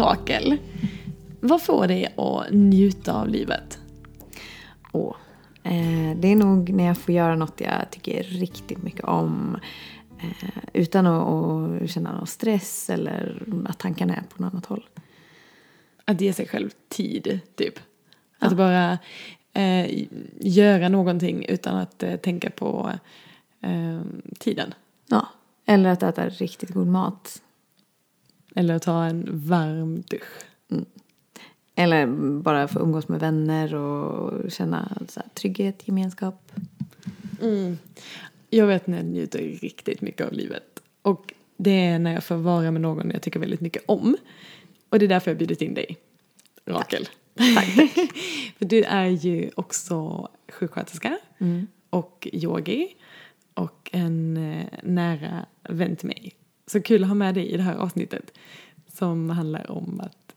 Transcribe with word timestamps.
Rakel, 0.00 0.56
vad 1.40 1.62
får 1.62 1.86
dig 1.86 2.14
att 2.16 2.50
njuta 2.50 3.14
av 3.14 3.28
livet? 3.28 3.78
Åh, 4.92 5.16
eh, 5.62 6.16
det 6.16 6.28
är 6.28 6.36
nog 6.36 6.70
när 6.70 6.86
jag 6.86 6.98
får 6.98 7.14
göra 7.14 7.36
något 7.36 7.60
jag 7.60 7.90
tycker 7.90 8.22
riktigt 8.22 8.82
mycket 8.82 9.04
om. 9.04 9.58
Eh, 10.18 10.58
utan 10.72 11.06
att, 11.06 11.82
att 11.82 11.90
känna 11.90 12.16
någon 12.16 12.26
stress 12.26 12.90
eller 12.90 13.42
att 13.66 13.78
tankarna 13.78 14.14
är 14.14 14.22
på 14.22 14.42
något 14.42 14.52
annat 14.52 14.66
håll. 14.66 14.86
Att 16.04 16.20
ge 16.20 16.32
sig 16.32 16.48
själv 16.48 16.70
tid, 16.88 17.40
typ. 17.54 17.78
Att 18.38 18.56
bara 18.56 18.98
eh, 19.52 20.06
göra 20.40 20.88
någonting 20.88 21.44
utan 21.44 21.76
att 21.76 22.02
eh, 22.02 22.16
tänka 22.16 22.50
på 22.50 22.90
tiden. 24.38 24.74
Ja, 25.06 25.28
eller 25.66 25.90
att 25.90 26.02
äta 26.02 26.28
riktigt 26.28 26.70
god 26.70 26.86
mat. 26.86 27.42
Eller 28.60 28.78
ta 28.78 29.04
en 29.04 29.28
varm 29.48 30.02
dusch. 30.08 30.44
Eller 31.74 32.06
bara 32.40 32.68
få 32.68 32.80
umgås 32.80 33.08
med 33.08 33.20
vänner 33.20 33.74
och 33.74 34.50
känna 34.50 34.98
så 35.08 35.20
här, 35.20 35.28
trygghet, 35.34 35.88
gemenskap. 35.88 36.52
Jag 38.50 38.66
vet 38.66 38.86
när 38.86 38.96
jag 38.96 39.06
njuter 39.06 39.38
riktigt 39.38 40.00
mycket 40.00 40.26
av 40.26 40.32
livet. 40.32 40.82
Och 41.02 41.34
det 41.56 41.70
är 41.86 41.98
när 41.98 42.14
jag 42.14 42.24
får 42.24 42.36
vara 42.36 42.70
med 42.70 42.80
någon 42.82 43.10
jag 43.10 43.22
tycker 43.22 43.40
väldigt 43.40 43.60
mycket 43.60 43.82
om. 43.86 44.16
Och 44.88 44.98
det 44.98 45.04
är 45.04 45.08
därför 45.08 45.30
jag 45.30 45.38
bjudit 45.38 45.62
in 45.62 45.74
dig, 45.74 45.96
Rakel. 46.64 47.08
Tack, 47.34 47.76
tack. 47.76 47.90
För 48.58 48.64
du 48.64 48.82
är 48.82 49.06
ju 49.06 49.50
också 49.54 50.28
sjuksköterska 50.48 51.18
och 51.90 52.28
yogi 52.32 52.96
och 53.54 53.90
en 53.92 54.36
eh, 54.36 54.66
nära 54.82 55.46
vän 55.62 55.96
till 55.96 56.06
mig. 56.06 56.34
Så 56.70 56.82
kul 56.82 57.02
att 57.02 57.08
ha 57.08 57.14
med 57.14 57.34
dig 57.34 57.46
i 57.46 57.56
det 57.56 57.62
här 57.62 57.74
avsnittet 57.74 58.32
som 58.86 59.30
handlar 59.30 59.70
om 59.70 60.00
att 60.00 60.34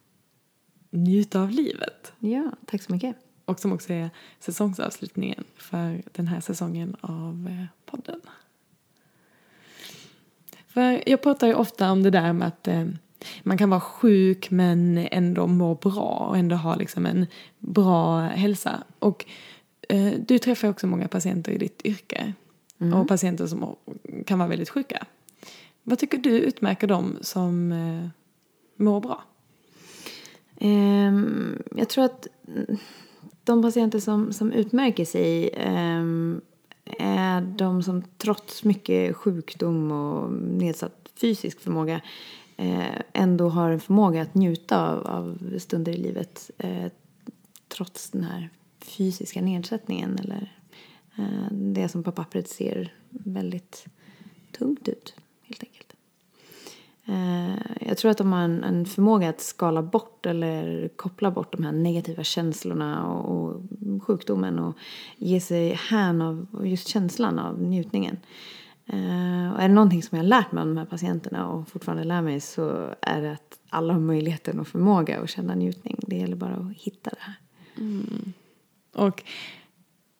njuta 0.89 1.41
av 1.41 1.49
livet. 1.49 2.13
Ja, 2.19 2.51
tack 2.65 2.81
så 2.81 2.91
mycket. 2.91 3.15
Och 3.45 3.59
som 3.59 3.73
också 3.73 3.93
är 3.93 4.09
säsongsavslutningen 4.39 5.43
för 5.55 6.01
den 6.11 6.27
här 6.27 6.39
säsongen 6.39 6.95
av 7.01 7.47
eh, 7.49 7.65
podden. 7.91 8.21
För 10.67 11.09
jag 11.09 11.21
pratar 11.21 11.47
ju 11.47 11.53
ofta 11.53 11.91
om 11.91 12.03
det 12.03 12.09
där 12.09 12.33
med 12.33 12.47
att 12.47 12.67
eh, 12.67 12.85
man 13.43 13.57
kan 13.57 13.69
vara 13.69 13.81
sjuk 13.81 14.51
men 14.51 14.97
ändå 14.97 15.47
må 15.47 15.75
bra 15.75 16.27
och 16.29 16.37
ändå 16.37 16.55
ha 16.55 16.75
liksom 16.75 17.05
en 17.05 17.25
bra 17.59 18.19
hälsa. 18.19 18.83
Och 18.99 19.25
eh, 19.89 20.13
du 20.27 20.39
träffar 20.39 20.67
också 20.69 20.87
många 20.87 21.07
patienter 21.07 21.51
i 21.51 21.57
ditt 21.57 21.81
yrke. 21.85 22.33
Och 22.93 23.07
patienter 23.07 23.47
som 23.47 23.75
kan 24.25 24.39
vara 24.39 24.49
väldigt 24.49 24.69
sjuka. 24.69 25.05
Vad 25.83 25.99
tycker 25.99 26.17
du 26.17 26.29
utmärker 26.29 26.87
dem 26.87 27.17
som 27.21 27.71
eh, 27.71 28.09
mår 28.75 29.01
bra? 29.01 29.23
Um, 30.61 31.63
jag 31.75 31.89
tror 31.89 32.05
att 32.05 32.27
de 33.43 33.61
patienter 33.61 33.99
som, 33.99 34.33
som 34.33 34.51
utmärker 34.51 35.05
sig 35.05 35.49
um, 35.99 36.41
är 36.99 37.41
de 37.41 37.83
som 37.83 38.03
trots 38.17 38.63
mycket 38.63 39.15
sjukdom 39.15 39.91
och 39.91 40.33
nedsatt 40.33 41.09
fysisk 41.15 41.59
förmåga 41.59 42.01
eh, 42.57 43.01
ändå 43.13 43.49
har 43.49 43.69
en 43.69 43.79
förmåga 43.79 44.21
att 44.21 44.35
njuta 44.35 44.87
av, 44.87 45.07
av 45.07 45.57
stunder 45.59 45.91
i 45.91 45.97
livet 45.97 46.51
eh, 46.57 46.91
trots 47.67 48.09
den 48.09 48.23
här 48.23 48.49
fysiska 48.79 49.41
nedsättningen 49.41 50.19
eller 50.19 50.57
eh, 51.17 51.51
det 51.51 51.89
som 51.89 52.03
på 52.03 52.11
pappret 52.11 52.49
ser 52.49 52.93
väldigt 53.09 53.85
tungt 54.51 54.87
ut 54.87 55.15
jag 57.81 57.97
tror 57.97 58.11
att 58.11 58.17
de 58.17 58.31
har 58.33 58.41
en, 58.41 58.63
en 58.63 58.85
förmåga 58.85 59.29
att 59.29 59.41
skala 59.41 59.81
bort 59.81 60.25
eller 60.25 60.87
koppla 60.95 61.31
bort 61.31 61.51
de 61.51 61.63
här 61.63 61.71
negativa 61.71 62.23
känslorna 62.23 63.07
och, 63.07 63.37
och 63.37 63.61
sjukdomen 64.03 64.59
och 64.59 64.77
ge 65.17 65.39
sig 65.39 65.73
hän 65.89 66.21
av 66.21 66.47
just 66.63 66.87
känslan 66.87 67.39
av 67.39 67.61
njutningen. 67.61 68.17
Eh, 68.85 69.53
Och 69.53 69.61
är 69.61 69.67
det 69.67 69.73
någonting 69.73 70.03
som 70.03 70.17
jag 70.17 70.23
har 70.23 70.29
lärt 70.29 70.51
mig 70.51 70.61
av 70.61 70.67
de 70.67 70.77
här 70.77 70.85
patienterna 70.85 71.47
och 71.47 71.67
fortfarande 71.67 72.03
lär 72.03 72.21
mig 72.21 72.39
så 72.39 72.95
är 73.01 73.21
det 73.21 73.31
att 73.31 73.59
alla 73.69 73.93
har 73.93 73.99
möjligheten 73.99 74.59
och 74.59 74.67
förmåga 74.67 75.19
att 75.19 75.29
känna 75.29 75.55
njutning. 75.55 75.95
Det 76.07 76.15
gäller 76.15 76.35
bara 76.35 76.53
att 76.53 76.77
hitta 76.77 77.09
det 77.09 77.19
här. 77.19 77.35
Och 78.95 79.23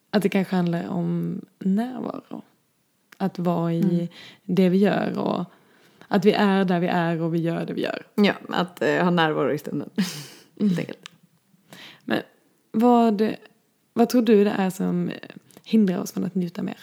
att 0.10 0.22
det 0.22 0.30
kanske 0.30 0.56
handlar 0.56 0.88
om 0.88 1.42
närvaro. 1.60 2.42
Att 3.18 3.40
vara 3.40 3.74
i 3.74 4.10
det 4.44 4.70
vi 4.70 4.78
gör 4.78 5.18
och 5.20 5.46
att 6.14 6.26
vi 6.26 6.32
är 6.32 6.66
där 6.66 6.80
vi 6.80 6.88
är 6.88 7.22
och 7.22 7.36
vi 7.36 7.40
gör 7.40 7.66
det 7.66 7.74
vi 7.74 7.82
gör. 7.82 8.06
Ja, 8.16 8.34
att 8.50 8.82
eh, 8.82 9.04
ha 9.04 9.10
närvaro 9.10 9.52
i 9.52 9.58
stunden. 9.58 9.90
Helt 10.60 10.80
enkelt. 10.80 11.10
Men 12.04 12.22
vad, 12.72 13.36
vad 13.94 14.10
tror 14.10 14.22
du 14.22 14.44
det 14.44 14.50
är 14.50 14.70
som 14.70 15.12
hindrar 15.64 15.98
oss 15.98 16.12
från 16.12 16.24
att 16.24 16.36
njuta 16.36 16.64
mer? 16.64 16.78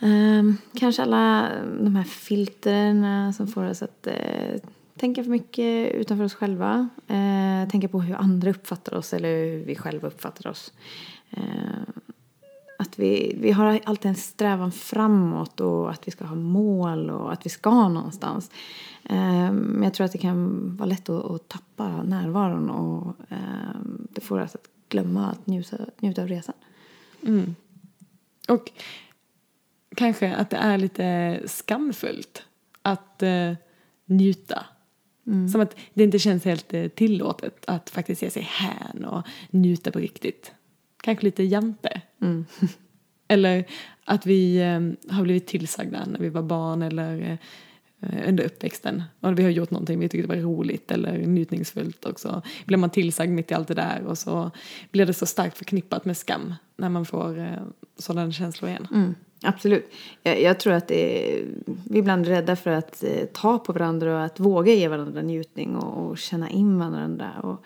Ehm, 0.00 0.56
kanske 0.74 1.02
alla 1.02 1.50
de 1.80 1.96
här 1.96 2.04
filterna 2.04 3.32
som 3.32 3.48
får 3.48 3.64
oss 3.64 3.82
att 3.82 4.06
eh, 4.06 4.60
tänka 4.96 5.24
för 5.24 5.30
mycket 5.30 5.94
utanför 5.94 6.24
oss 6.24 6.34
själva. 6.34 6.88
Eh, 7.06 7.68
tänka 7.70 7.88
på 7.88 8.00
hur 8.00 8.14
andra 8.14 8.50
uppfattar 8.50 8.94
oss 8.94 9.14
eller 9.14 9.44
hur 9.44 9.64
vi 9.64 9.76
själva 9.76 10.08
uppfattar 10.08 10.50
oss. 10.50 10.72
Ehm, 11.30 11.92
att 12.80 12.98
vi, 12.98 13.36
vi 13.40 13.52
har 13.52 13.80
alltid 13.84 14.08
en 14.08 14.14
strävan 14.14 14.72
framåt 14.72 15.60
och 15.60 15.90
att 15.90 16.08
vi 16.08 16.12
ska 16.12 16.24
ha 16.24 16.34
mål 16.34 17.10
och 17.10 17.32
att 17.32 17.46
vi 17.46 17.50
ska 17.50 17.88
någonstans. 17.88 18.50
Ehm, 19.04 19.56
Men 19.56 19.82
jag 19.82 19.94
tror 19.94 20.04
att 20.04 20.12
det 20.12 20.18
kan 20.18 20.76
vara 20.76 20.86
lätt 20.86 21.08
att, 21.08 21.24
att 21.24 21.48
tappa 21.48 22.02
närvaron 22.02 22.70
och 22.70 23.16
ehm, 23.28 24.08
det 24.10 24.20
får 24.20 24.40
oss 24.40 24.54
att 24.54 24.68
glömma 24.88 25.30
att 25.30 25.46
njuta, 25.46 25.76
njuta 25.98 26.22
av 26.22 26.28
resan. 26.28 26.54
Och 28.48 28.70
kanske 29.96 30.34
att 30.34 30.50
det 30.50 30.56
är 30.56 30.78
lite 30.78 31.40
skamfullt 31.46 32.44
att 32.82 33.22
eh, 33.22 33.52
njuta. 34.04 34.64
Som 35.52 35.60
att 35.60 35.76
det 35.94 36.04
inte 36.04 36.18
känns 36.18 36.44
helt 36.44 36.74
eh, 36.74 36.88
tillåtet 36.88 37.64
att 37.66 37.90
faktiskt 37.90 38.22
ge 38.22 38.30
sig 38.30 38.42
hän 38.42 39.04
och 39.04 39.26
njuta 39.50 39.90
på 39.90 39.98
riktigt. 39.98 40.52
Kanske 41.08 41.24
lite 41.24 41.42
jante. 41.42 42.00
eller 43.28 43.64
att 44.04 44.26
vi 44.26 44.56
eh, 44.56 45.14
har 45.14 45.22
blivit 45.22 45.46
tillsagda 45.46 46.04
när 46.06 46.18
vi 46.18 46.28
var 46.28 46.42
barn 46.42 46.82
eller 46.82 47.38
eh, 48.00 48.28
under 48.28 48.44
uppväxten. 48.44 49.02
Och 49.20 49.38
vi 49.38 49.42
har 49.42 49.50
gjort 49.50 49.70
någonting 49.70 50.00
vi 50.00 50.08
tyckte 50.08 50.28
var 50.28 50.36
roligt 50.36 50.90
eller 50.90 51.18
njutningsfullt 51.18 52.04
och 52.04 52.20
så 52.20 52.42
blir 52.64 52.76
man 52.76 52.90
tillsagd 52.90 53.32
mitt 53.32 53.50
i 53.50 53.54
allt 53.54 53.68
det 53.68 53.74
där 53.74 54.02
och 54.06 54.18
så 54.18 54.50
blir 54.90 55.06
det 55.06 55.14
så 55.14 55.26
starkt 55.26 55.58
förknippat 55.58 56.04
med 56.04 56.16
skam 56.16 56.54
när 56.76 56.88
man 56.88 57.06
får 57.06 57.38
eh, 57.38 57.62
sådana 57.98 58.32
känslor 58.32 58.70
igen. 58.70 58.86
Mm, 58.92 59.14
absolut. 59.42 59.90
Jag, 60.22 60.42
jag 60.42 60.60
tror 60.60 60.72
att 60.72 60.90
är, 60.90 61.44
vi 61.64 61.98
är 61.98 61.98
ibland 61.98 62.26
rädda 62.26 62.56
för 62.56 62.70
att 62.70 63.04
eh, 63.04 63.24
ta 63.32 63.58
på 63.58 63.72
varandra 63.72 64.16
och 64.16 64.24
att 64.24 64.40
våga 64.40 64.72
ge 64.72 64.88
varandra 64.88 65.22
njutning 65.22 65.76
och, 65.76 66.10
och 66.10 66.18
känna 66.18 66.50
in 66.50 66.78
varandra. 66.78 67.30
Och, 67.42 67.64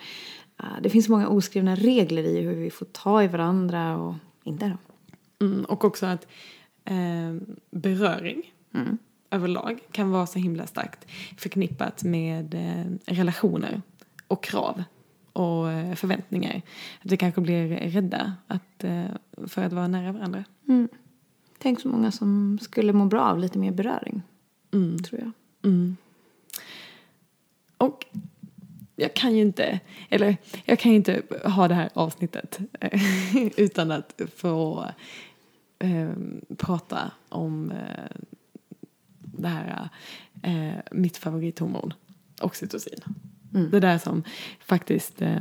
det 0.82 0.90
finns 0.90 1.08
många 1.08 1.28
oskrivna 1.28 1.74
regler 1.74 2.22
i 2.22 2.40
hur 2.40 2.54
vi 2.54 2.70
får 2.70 2.86
ta 2.86 3.22
i 3.22 3.28
varandra 3.28 3.96
och 3.96 4.14
inte 4.44 4.68
då. 4.68 4.76
Mm, 5.46 5.64
och 5.64 5.84
också 5.84 6.06
att 6.06 6.26
eh, 6.84 7.36
beröring 7.70 8.52
överlag 9.32 9.80
kan 9.90 10.10
vara 10.10 10.26
så 10.26 10.38
himla 10.38 10.66
starkt 10.66 11.06
förknippat 11.38 12.02
med 12.04 12.54
eh, 12.54 13.14
relationer 13.14 13.82
och 14.28 14.44
krav 14.44 14.84
och 15.32 15.70
eh, 15.70 15.94
förväntningar. 15.94 16.62
Att 17.04 17.12
vi 17.12 17.16
kanske 17.16 17.40
blir 17.40 17.68
rädda 17.68 18.34
att, 18.46 18.84
eh, 18.84 19.04
för 19.46 19.64
att 19.64 19.72
vara 19.72 19.88
nära 19.88 20.12
varandra. 20.12 20.44
Tänk 21.58 21.80
så 21.80 21.88
många 21.88 22.10
som 22.10 22.58
skulle 22.62 22.92
må 22.92 23.04
bra 23.04 23.20
av 23.20 23.38
lite 23.38 23.58
mer 23.58 23.70
beröring. 23.70 24.22
Tror 25.04 25.20
jag. 25.20 25.32
Och 27.76 28.06
jag 28.96 29.14
kan 29.14 29.36
ju 29.36 29.42
inte, 29.42 29.80
eller 30.08 30.36
jag 30.64 30.78
kan 30.78 30.92
ju 30.92 30.96
inte 30.96 31.22
ha 31.44 31.68
det 31.68 31.74
här 31.74 31.90
avsnittet 31.94 32.58
eh, 32.80 33.00
utan 33.56 33.90
att 33.90 34.20
få 34.36 34.88
eh, 35.78 36.10
prata 36.56 37.10
om 37.28 37.70
eh, 37.70 38.16
det 39.20 39.48
här, 39.48 39.88
eh, 40.42 40.80
mitt 40.90 41.16
favorithormon, 41.16 41.94
oxytocin. 42.40 43.00
Det 43.70 43.80
där 43.80 43.98
som 43.98 44.22
faktiskt 44.60 45.22
eh, 45.22 45.40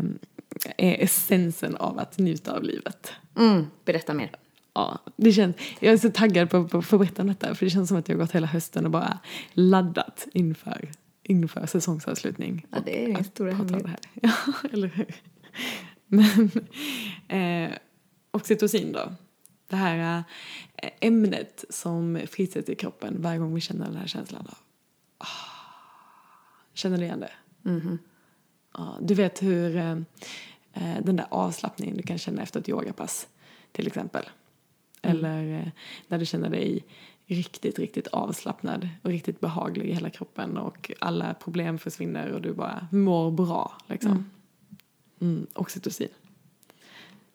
är 0.77 1.03
essensen 1.03 1.75
av 1.75 1.99
att 1.99 2.17
njuta 2.17 2.55
av 2.55 2.63
livet. 2.63 3.11
Mm, 3.37 3.67
berätta 3.85 4.13
mer. 4.13 4.31
Ja, 4.73 4.99
det 5.15 5.31
känns, 5.31 5.55
jag 5.79 5.93
är 5.93 5.97
så 5.97 6.11
taggad 6.11 6.49
på, 6.49 6.57
att 6.57 6.89
berätta 6.89 7.21
om 7.21 7.27
detta 7.27 7.55
för 7.55 7.65
det 7.65 7.69
känns 7.69 7.89
som 7.89 7.97
att 7.97 8.09
jag 8.09 8.15
har 8.15 8.21
gått 8.21 8.35
hela 8.35 8.47
hösten 8.47 8.85
och 8.85 8.91
bara 8.91 9.19
laddat 9.53 10.27
inför, 10.33 10.89
inför 11.23 11.65
säsongsavslutning. 11.65 12.65
Ja, 12.71 12.77
det 12.85 13.11
är 13.11 13.19
Att 13.19 13.25
stora 13.25 13.53
hemlighet. 13.53 13.87
här. 13.87 13.99
Ja, 14.21 14.33
eller 14.73 14.87
hur? 14.87 15.15
Men 16.07 16.51
eh, 17.27 17.77
oxytocin 18.31 18.91
då. 18.91 19.13
Det 19.67 19.75
här 19.75 20.23
eh, 20.75 20.89
ämnet 21.01 21.65
som 21.69 22.19
frisätts 22.27 22.69
i 22.69 22.75
kroppen 22.75 23.21
varje 23.21 23.39
gång 23.39 23.53
vi 23.55 23.61
känner 23.61 23.85
den 23.85 23.95
här 23.95 24.07
känslan 24.07 24.41
av 24.47 24.57
ah, 25.17 25.25
Känner 26.73 26.97
du 26.97 27.03
igen 27.03 27.19
det? 27.19 27.31
Ja, 28.73 28.97
du 29.01 29.13
vet 29.13 29.43
hur 29.43 29.75
eh, 29.75 29.91
eh, 30.73 31.03
den 31.03 31.15
där 31.15 31.27
avslappningen 31.31 31.97
du 31.97 32.03
kan 32.03 32.17
känna 32.17 32.41
efter 32.41 32.59
ett 32.59 32.69
yogapass 32.69 33.27
till 33.71 33.87
exempel. 33.87 34.29
Eller 35.01 35.59
eh, 35.59 35.67
när 36.07 36.17
du 36.17 36.25
känner 36.25 36.49
dig 36.49 36.85
riktigt, 37.35 37.79
riktigt 37.79 38.07
avslappnad 38.07 38.89
och 39.01 39.09
riktigt 39.09 39.39
behaglig 39.39 39.85
i 39.85 39.93
hela 39.93 40.09
kroppen 40.09 40.57
och 40.57 40.91
alla 40.99 41.33
problem 41.33 41.79
försvinner 41.79 42.31
och 42.31 42.41
du 42.41 42.53
bara 42.53 42.87
mår 42.91 43.31
bra 43.31 43.77
liksom. 43.87 44.29
Mm, 45.21 45.47
oxytocin. 45.53 46.09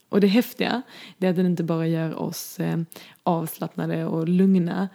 Och 0.08 0.20
det 0.20 0.26
häftiga 0.26 0.82
det 1.19 1.26
är 1.26 1.31
att 1.31 1.37
den 1.37 1.46
inte 1.46 1.64
bara 1.64 1.87
gör 1.87 2.14
oss 2.14 2.60
eh, 2.60 2.78
avslappnade 3.22 4.04
och 4.04 4.28
lugna 4.28 4.88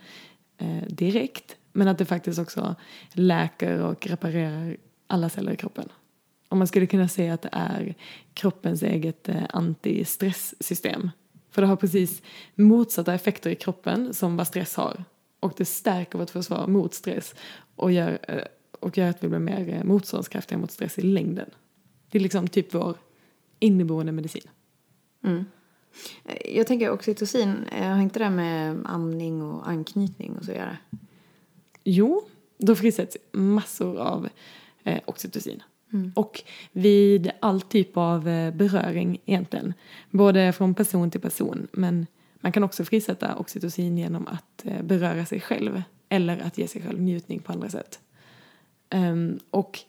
eh, 0.58 0.84
direkt 0.88 1.56
men 1.74 1.88
att 1.88 1.98
det 1.98 2.06
faktiskt 2.06 2.40
också 2.40 2.76
läker 3.14 3.80
och 3.80 4.08
reparerar 4.08 4.78
alla 5.08 5.30
celler 5.30 5.52
i 5.52 5.58
kroppen. 5.58 5.90
Och 6.50 6.58
man 6.58 6.68
skulle 6.68 6.86
kunna 6.86 7.08
säga 7.08 7.34
att 7.34 7.42
det 7.42 7.50
är 7.52 7.96
kroppens 8.34 8.84
eget 8.84 9.30
eh, 9.30 9.44
antistressystem. 9.50 11.10
För 11.52 11.62
det 11.62 11.68
har 11.68 11.76
precis 11.76 12.22
motsatta 12.56 13.14
effekter 13.14 13.50
i 13.50 13.56
kroppen 13.56 14.14
som 14.14 14.38
vad 14.38 14.48
stress 14.48 14.76
har. 14.76 15.04
Och 15.40 15.54
det 15.58 15.66
stärker 15.66 16.20
vårt 16.20 16.30
försvar 16.30 16.68
mot 16.68 16.94
stress 16.94 17.36
och 17.76 17.92
gör, 17.92 18.20
eh, 18.28 18.44
och 18.80 18.98
gör 18.98 19.10
att 19.10 19.24
vi 19.24 19.28
blir 19.28 19.40
mer 19.40 19.70
eh, 19.70 19.84
motståndskraftiga 19.84 20.58
mot 20.58 20.72
stress 20.72 21.00
i 21.00 21.02
längden. 21.02 21.50
Det 22.10 22.18
är 22.18 22.22
liksom 22.22 22.48
typ 22.48 22.74
vår 22.74 22.98
inneboende 23.60 24.12
medicin. 24.12 24.48
Mm. 25.24 25.46
Jag 26.46 26.68
tänker 26.68 26.92
oxytocin, 26.92 27.66
har 27.72 28.02
inte 28.02 28.20
det 28.20 28.30
med 28.30 28.82
amning 28.86 29.42
och 29.42 29.70
anknytning 29.70 30.38
och 30.38 30.46
så 30.46 30.52
att 30.52 30.58
göra? 30.58 30.78
Jo, 31.84 32.24
då 32.58 32.76
frisätts 32.76 33.18
massor 33.32 33.98
av 33.98 34.30
eh, 34.84 35.02
oxytocin. 35.06 35.64
Mm. 35.94 36.12
Och 36.16 36.44
vid 36.72 37.32
all 37.40 37.62
typ 37.62 37.98
av 37.98 38.28
eh, 38.28 38.54
beröring 38.54 39.22
egentligen. 39.26 39.74
Både 40.10 40.52
från 40.54 40.74
person 40.74 41.12
till 41.12 41.22
person. 41.22 41.68
Men 41.72 42.08
man 42.40 42.52
kan 42.52 42.64
också 42.64 42.86
frisätta 42.86 43.36
oxytocin 43.36 43.98
genom 43.98 44.28
att 44.28 44.66
eh, 44.66 44.84
beröra 44.84 45.26
sig 45.26 45.40
själv. 45.40 45.82
Eller 46.10 46.40
att 46.40 46.58
ge 46.58 46.68
sig 46.68 46.82
själv 46.82 47.02
njutning 47.02 47.40
på 47.40 47.52
andra 47.52 47.70
sätt. 47.70 48.00
Um, 48.94 49.40
och 49.50 49.80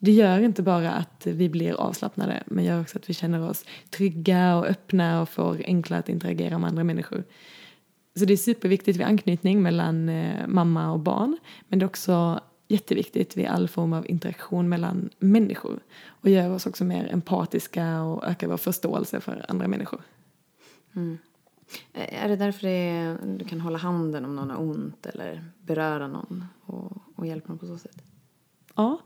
det 0.00 0.12
gör 0.12 0.40
inte 0.40 0.62
bara 0.62 0.90
att 0.90 1.26
vi 1.26 1.48
blir 1.48 1.80
avslappnade. 1.80 2.42
Men 2.46 2.64
gör 2.64 2.80
också 2.80 2.98
att 2.98 3.10
vi 3.10 3.14
känner 3.14 3.50
oss 3.50 3.64
trygga 3.90 4.56
och 4.56 4.66
öppna 4.66 5.22
och 5.22 5.28
får 5.28 5.62
enklare 5.66 6.00
att 6.00 6.08
interagera 6.08 6.58
med 6.58 6.68
andra 6.68 6.84
människor. 6.84 7.24
Så 8.18 8.24
det 8.24 8.32
är 8.32 8.36
superviktigt 8.36 8.98
vid 8.98 9.06
anknytning 9.06 9.62
mellan 9.62 10.08
eh, 10.08 10.46
mamma 10.46 10.92
och 10.92 11.00
barn. 11.00 11.38
Men 11.68 11.78
det 11.78 11.84
är 11.84 11.88
också 11.88 12.40
jätteviktigt 12.70 13.36
vid 13.36 13.46
all 13.46 13.68
form 13.68 13.92
av 13.92 14.10
interaktion 14.10 14.68
mellan 14.68 15.10
människor. 15.18 15.80
Och 16.06 16.30
gör 16.30 16.50
oss 16.50 16.66
också 16.66 16.84
mer 16.84 17.08
empatiska 17.12 18.02
och 18.02 18.24
ökar 18.24 18.48
vår 18.48 18.56
förståelse 18.56 19.20
för 19.20 19.46
andra 19.48 19.68
människor. 19.68 20.00
Mm. 20.94 21.18
Är 21.92 22.28
det 22.28 22.36
därför 22.36 22.66
det 22.66 22.72
är, 22.72 23.18
du 23.38 23.44
kan 23.44 23.60
hålla 23.60 23.78
handen 23.78 24.24
om 24.24 24.36
någon 24.36 24.50
har 24.50 24.60
ont 24.60 25.06
eller 25.06 25.44
beröra 25.62 26.08
någon 26.08 26.44
och, 26.62 26.92
och 27.16 27.26
hjälpa 27.26 27.48
någon 27.48 27.58
på 27.58 27.66
så 27.66 27.78
sätt? 27.78 28.02
Ja, 28.74 29.00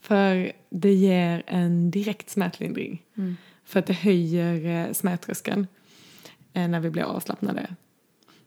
för 0.00 0.52
det 0.70 0.92
ger 0.92 1.42
en 1.46 1.90
direkt 1.90 2.30
smärtlindring. 2.30 3.04
Mm. 3.16 3.36
För 3.64 3.78
att 3.78 3.86
det 3.86 3.92
höjer 3.92 4.86
eh, 4.86 4.92
smärttröskeln 4.92 5.66
eh, 6.52 6.68
när 6.68 6.80
vi 6.80 6.90
blir 6.90 7.02
avslappnade. 7.02 7.74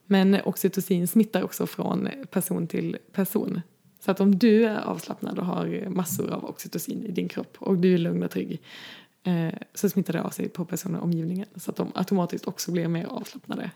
Men 0.06 0.42
oxytocin 0.46 1.08
smittar 1.08 1.44
också 1.44 1.68
från 1.68 2.10
person 2.32 2.68
till 2.68 2.98
person. 3.12 3.62
Så 4.02 4.12
att 4.12 4.20
om 4.20 4.36
du 4.36 4.66
är 4.66 4.82
avslappnad 4.82 5.40
och 5.40 5.46
har 5.46 5.90
massor 5.90 6.30
av 6.32 6.46
oxytocin 6.46 7.06
i 7.06 7.12
din 7.12 7.30
kropp 7.30 7.58
och 7.60 7.78
du 7.78 7.94
är 7.94 7.98
lugn 7.98 8.24
och 8.24 8.32
trygg 8.32 8.62
eh, 9.24 9.54
så 9.74 9.90
smittar 9.90 10.14
det 10.14 10.22
av 10.22 10.30
sig 10.30 10.50
på 10.50 10.66
personer 10.66 11.00
i 11.00 11.02
omgivningen 11.02 11.46
så 11.56 11.72
att 11.72 11.78
de 11.78 11.92
automatiskt 11.96 12.48
också 12.48 12.72
blir 12.72 12.88
mer 12.88 13.06
avslappnade. 13.06 13.72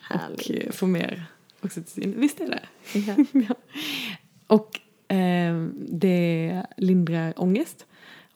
Härligt. 0.00 0.40
Och 0.40 0.50
eh, 0.50 0.72
får 0.72 0.86
mer 0.86 1.24
oxytocin. 1.60 2.14
Visst 2.16 2.40
är 2.40 2.46
det? 2.46 2.60
Ja. 2.98 3.14
ja. 3.48 3.54
Och 4.46 4.80
eh, 5.16 5.66
det 5.88 6.62
lindrar 6.76 7.34
ångest 7.36 7.86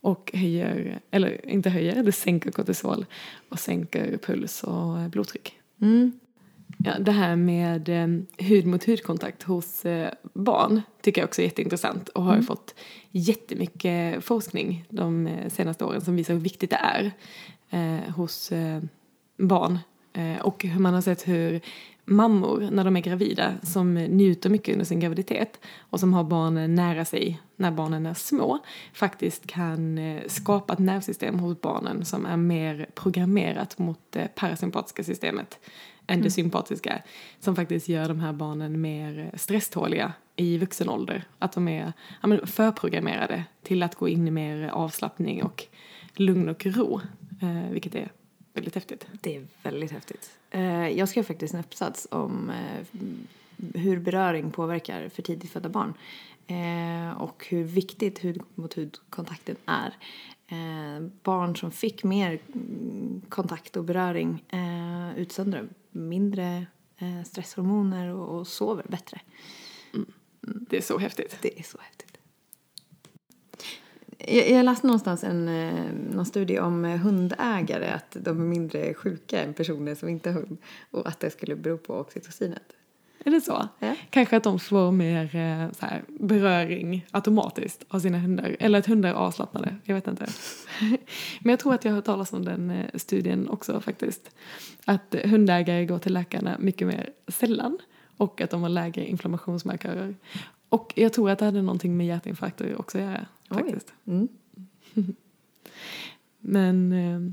och 0.01 0.31
höjer, 0.35 1.01
eller 1.11 1.51
inte 1.51 1.71
höjer, 1.71 2.03
det 2.03 2.13
sänker 2.13 2.51
kortisol 2.51 3.07
och 3.49 3.59
sänker 3.59 4.17
puls 4.17 4.63
och 4.63 5.11
blodtryck. 5.11 5.55
Mm. 5.81 6.21
Ja, 6.85 6.99
det 6.99 7.13
här 7.13 7.37
med 7.37 7.89
eh, 7.89 8.07
hud 8.47 8.67
mot 8.67 8.85
hudkontakt 8.85 9.43
hos 9.43 9.85
eh, 9.85 10.13
barn 10.33 10.83
tycker 11.01 11.21
jag 11.21 11.29
också 11.29 11.43
är 11.43 11.45
jätteintressant 11.45 12.09
och 12.09 12.23
har 12.23 12.33
mm. 12.33 12.45
fått 12.45 12.75
jättemycket 13.11 14.25
forskning 14.25 14.85
de 14.89 15.27
eh, 15.27 15.49
senaste 15.49 15.85
åren 15.85 16.01
som 16.01 16.17
visar 16.17 16.35
hur 16.35 16.41
viktigt 16.41 16.71
det 16.71 16.77
är 16.77 17.13
eh, 17.71 18.15
hos 18.15 18.53
eh, 18.53 18.83
barn. 19.37 19.79
Eh, 20.13 20.41
och 20.41 20.65
hur 20.65 20.81
man 20.81 20.95
har 20.95 21.01
sett 21.01 21.29
hur 21.29 21.61
mammor 22.05 22.69
när 22.73 22.85
de 22.85 22.97
är 22.97 23.01
gravida 23.01 23.55
som 23.63 23.95
njuter 23.95 24.51
mycket 24.51 24.73
under 24.73 24.85
sin 24.85 25.01
graviditet 25.01 25.61
och 25.79 26.01
som 26.01 26.15
har 26.15 26.25
barnen 26.25 26.75
nära 26.75 27.05
sig 27.05 27.41
när 27.57 27.71
barnen 27.71 28.07
är 28.07 28.15
små 28.15 28.59
faktiskt 28.93 29.47
kan 29.47 30.01
skapa 30.27 30.73
ett 30.73 30.79
nervsystem 30.79 31.39
hos 31.39 31.61
barnen 31.61 32.05
som 32.05 32.27
är 32.27 32.37
mer 32.37 32.87
programmerat 32.95 33.79
mot 33.79 34.01
det 34.11 34.29
parasympatiska 34.35 35.05
systemet 35.05 35.59
än 36.09 36.19
det 36.19 36.23
mm. 36.23 36.31
sympatiska 36.31 37.03
som 37.41 37.57
faktiskt 37.57 37.89
gör 37.89 38.09
de 38.09 38.21
här 38.21 38.33
barnen 38.33 38.81
mer 38.81 39.31
stresståliga 39.35 40.13
i 40.37 40.59
vuxen 40.59 40.89
ålder. 40.89 41.25
Att 41.39 41.53
de 41.53 41.69
är 41.69 41.93
ja, 42.21 42.29
men 42.29 42.47
förprogrammerade 42.47 43.45
till 43.63 43.83
att 43.83 43.95
gå 43.95 44.09
in 44.09 44.29
i 44.29 44.31
mer 44.31 44.69
avslappning 44.69 45.43
och 45.43 45.65
lugn 46.15 46.49
och 46.49 46.67
ro, 46.67 47.01
eh, 47.43 47.71
vilket 47.71 47.95
är 47.95 48.09
väldigt 48.53 48.75
häftigt. 48.75 49.07
Det 49.21 49.37
är 49.37 49.47
väldigt 49.63 49.91
häftigt. 49.91 50.31
Eh, 50.51 50.89
jag 50.89 51.09
skrev 51.09 51.23
faktiskt 51.23 51.55
en 51.55 51.61
uppsats 51.61 52.09
om 52.11 52.51
eh, 52.51 53.01
hur 53.81 53.99
beröring 53.99 54.51
påverkar 54.51 55.09
för 55.09 55.23
tidigt 55.23 55.51
födda 55.51 55.69
barn 55.69 55.95
eh, 56.47 57.23
och 57.23 57.47
hur 57.49 57.65
viktigt 57.65 58.25
hud 58.25 58.41
mot 58.55 58.79
hud-kontakten 58.79 59.57
är. 59.67 59.95
Eh, 60.51 61.01
barn 61.23 61.57
som 61.57 61.71
fick 61.71 62.05
mer 62.05 62.41
kontakt 63.29 63.77
och 63.77 63.85
beröring 63.85 64.45
eh, 64.49 65.19
utsöndrar 65.19 65.69
mindre 65.91 66.67
eh, 66.99 67.23
stresshormoner 67.25 68.15
och, 68.15 68.39
och 68.39 68.47
sover 68.47 68.85
bättre. 68.89 69.21
Mm. 69.95 70.13
Det 70.41 70.77
är 70.77 70.83
så 70.83 70.99
häftigt. 70.99 71.39
Det 71.43 71.59
är 71.59 71.63
så 71.63 71.79
häftigt. 71.79 72.19
Jag, 74.19 74.51
jag 74.51 74.65
läste 74.65 74.87
någonstans 74.87 75.25
en 75.25 75.49
eh, 75.49 75.93
någon 76.15 76.27
studie 76.27 76.59
om 76.59 76.85
hundägare, 76.85 77.91
att 77.91 78.17
de 78.21 78.41
är 78.41 78.45
mindre 78.45 78.95
sjuka 78.95 79.43
än 79.43 79.55
personer 79.55 79.95
som 79.95 80.09
inte 80.09 80.31
har 80.31 80.41
hund 80.41 80.59
och 80.91 81.09
att 81.09 81.21
det 81.21 81.31
skulle 81.31 81.57
bero 81.57 81.79
på 81.79 81.95
oxytocinet. 81.95 82.78
Är 83.25 83.31
det 83.31 83.41
så? 83.41 83.69
Ja. 83.79 83.95
Kanske 84.11 84.37
att 84.37 84.43
de 84.43 84.59
får 84.59 84.93
mer 84.93 85.37
eh, 85.37 85.73
så 85.73 85.87
här, 85.87 86.03
beröring 86.09 87.07
automatiskt 87.11 87.85
av 87.89 88.01
sina 88.01 88.19
hundar. 88.19 88.57
Eller 88.61 88.79
att 88.79 88.87
hundar 88.87 89.11
är 89.11 89.15
avslappnade. 89.15 89.77
Jag 89.85 89.95
vet 89.95 90.07
inte. 90.07 90.27
Men 91.41 91.51
jag 91.51 91.59
tror 91.59 91.75
att 91.75 91.85
jag 91.85 91.93
har 91.93 91.97
hört 91.97 92.05
talas 92.05 92.33
om 92.33 92.45
den 92.45 92.71
eh, 92.71 92.87
studien 92.95 93.49
också 93.49 93.81
faktiskt. 93.81 94.31
Att 94.85 95.15
hundägare 95.25 95.87
går 95.87 95.99
till 95.99 96.15
läkarna 96.15 96.57
mycket 96.59 96.87
mer 96.87 97.11
sällan. 97.29 97.79
Och 98.17 98.41
att 98.41 98.51
de 98.51 98.63
har 98.63 98.69
lägre 98.69 99.07
inflammationsmarkörer. 99.07 100.15
Och 100.69 100.93
jag 100.97 101.13
tror 101.13 101.31
att 101.31 101.39
det 101.39 101.45
hade 101.45 101.63
någonting 101.63 101.97
med 101.97 102.07
hjärtinfarkter 102.07 102.81
också 102.81 102.99
att 102.99 103.05
göra. 103.05 103.27
Faktiskt. 103.49 103.93
Mm. 104.07 104.29
Men 106.41 106.93
eh, 106.93 107.33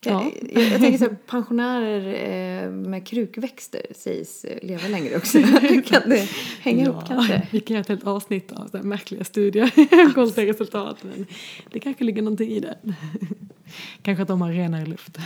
Ja. 0.00 0.30
Jag, 0.52 0.62
jag, 0.62 0.80
tänker 0.80 0.98
så 0.98 1.04
här, 1.04 1.16
pensionärer 1.26 2.64
eh, 2.64 2.70
med 2.70 3.06
krukväxter 3.06 3.86
sägs 3.96 4.44
eh, 4.44 4.58
leva 4.68 4.88
längre 4.88 5.16
också. 5.16 5.38
kan 5.86 6.02
det 6.08 6.28
hänga 6.60 6.84
ja, 6.84 6.90
ihop 6.90 7.08
kanske? 7.08 7.46
Vi 7.50 7.60
kan 7.60 7.74
göra 7.74 7.80
ett 7.80 7.88
helt 7.88 8.06
avsnitt 8.06 8.52
av 8.52 8.68
så 8.68 8.76
här 8.76 8.84
märkliga 8.84 9.24
studier, 9.24 10.12
konstiga 10.14 10.50
resultat. 10.50 10.96
Men 11.02 11.26
det 11.72 11.80
kanske 11.80 12.04
ligger 12.04 12.22
någonting 12.22 12.50
i 12.50 12.60
det. 12.60 12.78
kanske 14.02 14.22
att 14.22 14.28
de 14.28 14.40
har 14.40 14.52
renare 14.52 14.86
luft. 14.86 15.18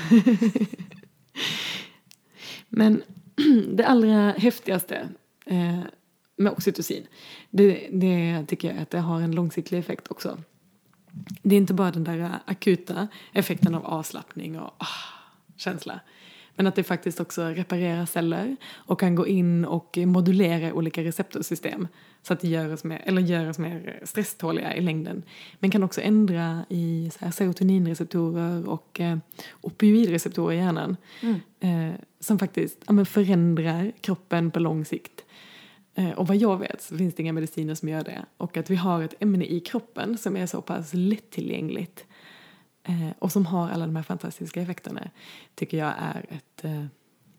men 2.69 3.03
det 3.75 3.85
allra 3.85 4.31
häftigaste 4.31 5.09
eh, 5.47 5.81
med 6.37 6.53
oxytocin, 6.53 7.07
det, 7.51 7.89
det 7.93 8.45
tycker 8.49 8.69
jag 8.69 8.79
att 8.79 8.91
det 8.91 8.99
har 8.99 9.21
en 9.21 9.33
långsiktig 9.33 9.79
effekt 9.79 10.11
också 10.11 10.39
det 11.43 11.55
är 11.55 11.59
inte 11.59 11.75
bara 11.75 11.91
den 11.91 12.05
där 12.05 12.31
akuta 12.45 13.09
effekten 13.33 13.75
av 13.75 13.87
avslappning 13.87 14.59
och 14.59 14.83
oh, 14.83 14.87
känsla. 15.57 16.01
Men 16.57 16.67
att 16.67 16.75
det 16.75 16.83
faktiskt 16.83 17.21
också 17.21 17.45
reparerar 17.45 18.07
celler 18.07 18.57
och 18.75 19.01
kan 19.01 19.15
gå 19.15 19.27
in 19.27 19.65
och 19.65 19.99
modulera 20.07 20.75
olika 20.75 21.05
receptorsystem 21.05 21.89
så 22.23 22.33
att 22.33 22.41
det 22.41 22.49
gör 22.49 22.73
oss 22.73 22.85
mer, 22.85 23.03
eller 23.05 23.23
gör 23.23 23.49
oss 23.49 23.59
mer 23.59 24.01
stresståliga 24.05 24.77
i 24.77 24.81
längden. 24.81 25.23
Men 25.61 25.71
kan 25.71 25.83
också 25.83 26.01
ändra 26.01 26.65
i 26.69 27.11
så 27.19 27.25
här, 27.25 27.33
serotoninreceptorer 27.33 28.69
och 28.69 29.01
eh, 29.01 29.19
opioidreceptorer 29.61 30.57
i 30.57 30.59
hjärnan 30.59 30.97
mm. 31.21 31.41
eh, 31.61 31.95
som 32.21 32.39
faktiskt 32.39 32.79
ja, 32.87 33.05
förändrar 33.05 33.93
kroppen 34.01 34.51
på 34.51 34.61
lång 34.61 34.85
sikt. 34.85 35.25
Eh, 35.95 36.11
och 36.11 36.27
vad 36.27 36.37
jag 36.37 36.59
vet 36.59 36.83
så 36.83 36.99
finns 36.99 37.15
det 37.15 37.23
inga 37.23 37.33
mediciner 37.33 37.75
som 37.75 37.89
gör 37.89 38.05
det. 38.05 38.25
Och 38.37 38.57
att 38.57 38.71
vi 38.71 38.77
har 38.77 39.03
ett 39.03 39.15
ämne 39.23 39.45
i 39.45 39.61
kroppen 39.61 40.19
som 40.19 40.37
är 40.37 40.47
så 40.47 40.63
pass 40.63 40.91
lättillgängligt 40.95 42.07
eh, 42.83 43.11
och 43.19 43.33
som 43.33 43.47
har 43.47 43.71
alla 43.71 43.87
de 43.87 43.97
här 43.97 44.03
fantastiska 44.03 44.63
effekterna 44.63 45.11
tycker 45.55 45.79
jag 45.79 45.93
är 45.99 46.27
ett 46.29 46.65
eh, 46.65 46.85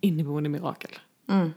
inneboende 0.01 0.49
mirakel. 0.49 0.91
Mm. 1.29 1.53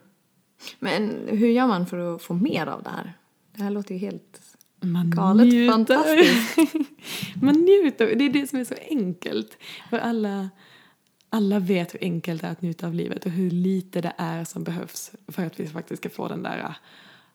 Men 0.78 1.28
hur 1.28 1.48
gör 1.48 1.66
man 1.66 1.86
för 1.86 2.14
att 2.14 2.22
få 2.22 2.34
mer 2.34 2.66
av 2.66 2.82
det 2.82 2.90
här? 2.90 3.12
Det 3.56 3.62
här 3.62 3.70
låter 3.70 3.94
ju 3.94 4.00
helt 4.00 4.40
Man 4.80 5.10
galet 5.10 5.46
njuter. 5.46 5.72
fantastiskt. 5.72 6.74
Man 7.42 7.54
njuter. 7.54 8.14
Det 8.16 8.24
är 8.24 8.30
det 8.30 8.46
som 8.46 8.58
är 8.58 8.64
så 8.64 8.74
enkelt. 8.90 9.56
För 9.90 9.98
alla, 9.98 10.50
alla 11.30 11.58
vet 11.58 11.94
hur 11.94 12.02
enkelt 12.02 12.40
det 12.40 12.46
är 12.46 12.52
att 12.52 12.62
njuta 12.62 12.86
av 12.86 12.94
livet 12.94 13.26
och 13.26 13.32
hur 13.32 13.50
lite 13.50 14.00
det 14.00 14.12
är 14.16 14.44
som 14.44 14.64
behövs 14.64 15.12
för 15.28 15.46
att 15.46 15.60
vi 15.60 15.66
faktiskt 15.66 16.02
ska 16.02 16.10
få 16.10 16.28
den 16.28 16.42
där 16.42 16.74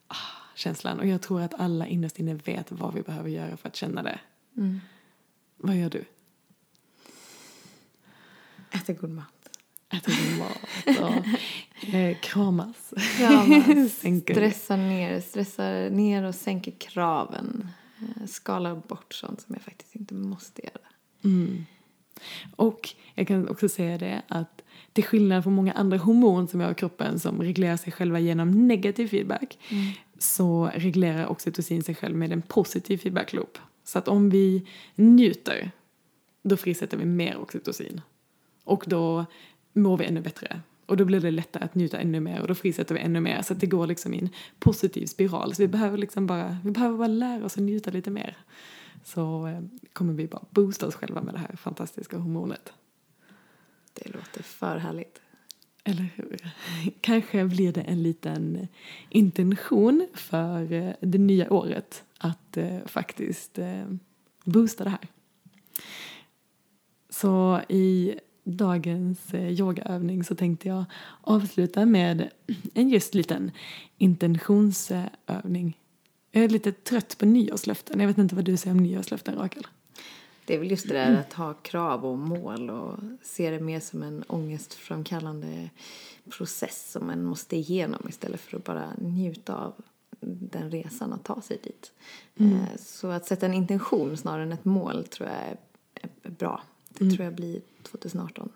ah, 0.08 0.16
känslan. 0.54 1.00
Och 1.00 1.06
jag 1.06 1.22
tror 1.22 1.42
att 1.42 1.54
alla 1.54 1.86
innerst 1.86 2.18
inne 2.18 2.34
vet 2.34 2.72
vad 2.72 2.94
vi 2.94 3.02
behöver 3.02 3.30
göra 3.30 3.56
för 3.56 3.68
att 3.68 3.76
känna 3.76 4.02
det. 4.02 4.18
Mm. 4.56 4.80
Vad 5.56 5.76
gör 5.76 5.90
du? 5.90 6.04
Äter 8.70 8.94
god 8.94 9.10
mat. 9.10 9.58
Äter 9.92 10.12
du 10.12 10.38
mat 10.38 11.00
och 11.00 11.94
eh, 11.94 12.16
kramas. 12.18 12.94
Kramas, 13.18 13.98
stressar 14.22 14.76
ner, 14.76 15.20
stressar 15.20 15.90
ner 15.90 16.22
och 16.22 16.34
sänker 16.34 16.72
kraven. 16.72 17.68
Eh, 17.98 18.26
Skalar 18.26 18.74
bort 18.74 19.14
sånt 19.14 19.40
som 19.40 19.54
jag 19.54 19.62
faktiskt 19.62 19.96
inte 19.96 20.14
måste 20.14 20.62
göra. 20.62 20.86
Mm. 21.24 21.64
Och 22.56 22.90
jag 23.14 23.28
kan 23.28 23.48
också 23.48 23.68
säga 23.68 23.98
det 23.98 24.22
att 24.28 24.62
till 24.92 25.04
skillnad 25.04 25.42
från 25.42 25.52
många 25.52 25.72
andra 25.72 25.96
hormon 25.96 26.48
som 26.48 26.58
vi 26.58 26.64
har 26.64 26.72
i 26.72 26.74
kroppen 26.74 27.18
som 27.18 27.42
reglerar 27.42 27.76
sig 27.76 27.92
själva 27.92 28.20
genom 28.20 28.68
negativ 28.68 29.08
feedback 29.08 29.58
så 30.18 30.70
reglerar 30.74 31.26
oxytocin 31.26 31.82
sig 31.82 31.94
själv 31.94 32.16
med 32.16 32.32
en 32.32 32.42
positiv 32.42 32.98
feedback 32.98 33.32
loop. 33.32 33.58
Så 33.84 33.98
att 33.98 34.08
om 34.08 34.30
vi 34.30 34.66
njuter 34.94 35.70
då 36.44 36.56
frisätter 36.56 36.96
vi 36.96 37.04
mer 37.04 37.36
oxytocin. 37.36 38.00
Och 38.64 38.84
då 38.86 39.26
mår 39.72 39.96
vi 39.96 40.04
ännu 40.04 40.20
bättre. 40.20 40.60
Och 40.86 40.96
då 40.96 41.04
blir 41.04 41.20
det 41.20 41.30
lättare 41.30 41.64
att 41.64 41.74
njuta 41.74 41.98
ännu 41.98 42.20
mer 42.20 42.40
och 42.40 42.48
då 42.48 42.54
frisätter 42.54 42.94
vi 42.94 43.00
ännu 43.00 43.20
mer. 43.20 43.42
Så 43.42 43.52
att 43.52 43.60
det 43.60 43.66
går 43.66 43.86
liksom 43.86 44.14
i 44.14 44.18
en 44.18 44.28
positiv 44.58 45.06
spiral. 45.06 45.54
Så 45.54 45.62
vi 45.62 45.68
behöver 45.68 45.98
liksom 45.98 46.26
bara, 46.26 46.58
vi 46.64 46.70
behöver 46.70 46.98
bara 46.98 47.08
lära 47.08 47.44
oss 47.44 47.56
att 47.56 47.62
njuta 47.62 47.90
lite 47.90 48.10
mer. 48.10 48.36
Så 49.04 49.46
eh, 49.46 49.60
kommer 49.92 50.12
vi 50.12 50.26
bara 50.26 50.44
boosta 50.50 50.86
oss 50.86 50.94
själva 50.94 51.22
med 51.22 51.34
det 51.34 51.38
här 51.38 51.56
fantastiska 51.56 52.16
hormonet. 52.16 52.72
Det 53.92 54.14
låter 54.14 54.42
för 54.42 54.76
härligt. 54.76 55.20
Eller 55.84 56.08
hur? 56.14 56.52
Kanske 57.00 57.44
blir 57.44 57.72
det 57.72 57.80
en 57.80 58.02
liten 58.02 58.68
intention 59.08 60.08
för 60.14 60.72
eh, 60.72 60.92
det 61.00 61.18
nya 61.18 61.52
året 61.52 62.04
att 62.18 62.56
eh, 62.56 62.78
faktiskt 62.86 63.58
boosta 64.44 64.84
det 64.84 64.90
här. 64.90 65.08
Så 67.10 67.60
i 67.68 68.14
dagens 68.44 69.34
yogaövning 69.34 70.24
så 70.24 70.34
tänkte 70.34 70.68
jag 70.68 70.84
avsluta 71.20 71.86
med 71.86 72.30
en 72.74 72.88
just 72.88 73.14
liten 73.14 73.50
intentionsövning. 73.98 75.76
Jag 76.34 76.44
är 76.44 76.48
lite 76.48 76.72
trött 76.72 77.18
på 77.18 77.26
nyårslöften. 77.26 78.00
Jag 78.00 78.06
vet 78.06 78.18
inte 78.18 78.34
vad 78.34 78.44
du 78.44 78.56
säger 78.56 78.76
om 78.76 78.82
nyårslöften, 78.82 79.34
Rakel. 79.38 79.66
Det 80.46 80.54
är 80.54 80.58
väl 80.58 80.70
just 80.70 80.88
det 80.88 80.94
där 80.94 81.16
att 81.20 81.32
ha 81.32 81.54
krav 81.54 82.04
och 82.06 82.18
mål 82.18 82.70
och 82.70 82.98
se 83.22 83.50
det 83.50 83.60
mer 83.60 83.80
som 83.80 84.02
en 84.02 84.22
ångestframkallande 84.22 85.70
process 86.30 86.90
som 86.92 87.06
man 87.06 87.24
måste 87.24 87.56
igenom 87.56 88.06
istället 88.08 88.40
för 88.40 88.56
att 88.56 88.64
bara 88.64 88.90
njuta 88.98 89.54
av 89.54 89.72
den 90.20 90.70
resan 90.70 91.12
att 91.12 91.24
ta 91.24 91.40
sig 91.40 91.58
dit. 91.62 91.92
Eh, 92.36 92.76
Så 92.78 93.08
att 93.08 93.26
sätta 93.26 93.46
en 93.46 93.54
intention 93.54 94.16
snarare 94.16 94.42
än 94.42 94.52
ett 94.52 94.64
mål 94.64 95.04
tror 95.04 95.28
jag 95.28 95.38
är 96.22 96.30
bra. 96.30 96.62
Det 96.88 97.10
tror 97.10 97.24
jag 97.24 97.34
blir 97.34 97.60
2018 97.82 98.48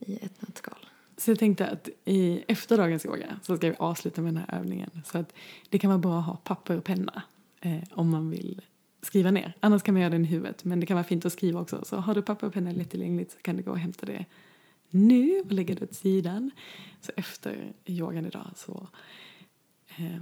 i 0.00 0.18
ett 0.22 0.42
nötskal. 0.42 0.79
Så 1.20 1.30
jag 1.30 1.38
tänkte 1.38 1.66
att 1.66 1.88
i, 2.04 2.44
efter 2.48 2.76
dagens 2.76 3.06
yoga 3.06 3.40
så 3.42 3.56
ska 3.56 3.70
vi 3.70 3.76
avsluta 3.78 4.22
med 4.22 4.34
den 4.34 4.44
här 4.48 4.58
övningen. 4.58 5.02
Så 5.04 5.18
att 5.18 5.34
det 5.68 5.78
kan 5.78 5.90
vara 5.90 5.98
bra 5.98 6.18
att 6.18 6.24
ha 6.24 6.36
papper 6.36 6.76
och 6.76 6.84
penna 6.84 7.22
eh, 7.60 7.82
om 7.90 8.10
man 8.10 8.30
vill 8.30 8.60
skriva 9.02 9.30
ner. 9.30 9.56
Annars 9.60 9.82
kan 9.82 9.94
man 9.94 10.02
göra 10.02 10.10
det 10.10 10.16
i 10.16 10.24
huvudet 10.24 10.64
men 10.64 10.80
det 10.80 10.86
kan 10.86 10.94
vara 10.94 11.04
fint 11.04 11.24
att 11.26 11.32
skriva 11.32 11.60
också. 11.60 11.84
Så 11.84 11.96
har 11.96 12.14
du 12.14 12.22
papper 12.22 12.46
och 12.46 12.52
penna 12.52 12.72
lättillgängligt 12.72 13.32
så 13.32 13.38
kan 13.38 13.56
du 13.56 13.62
gå 13.62 13.70
och 13.70 13.78
hämta 13.78 14.06
det 14.06 14.24
nu 14.90 15.40
och 15.40 15.52
lägga 15.52 15.74
det 15.74 15.82
åt 15.82 15.94
sidan. 15.94 16.50
Så 17.00 17.12
efter 17.16 17.72
yogan 17.86 18.26
idag 18.26 18.50
så 18.56 18.88
eh, 19.96 20.20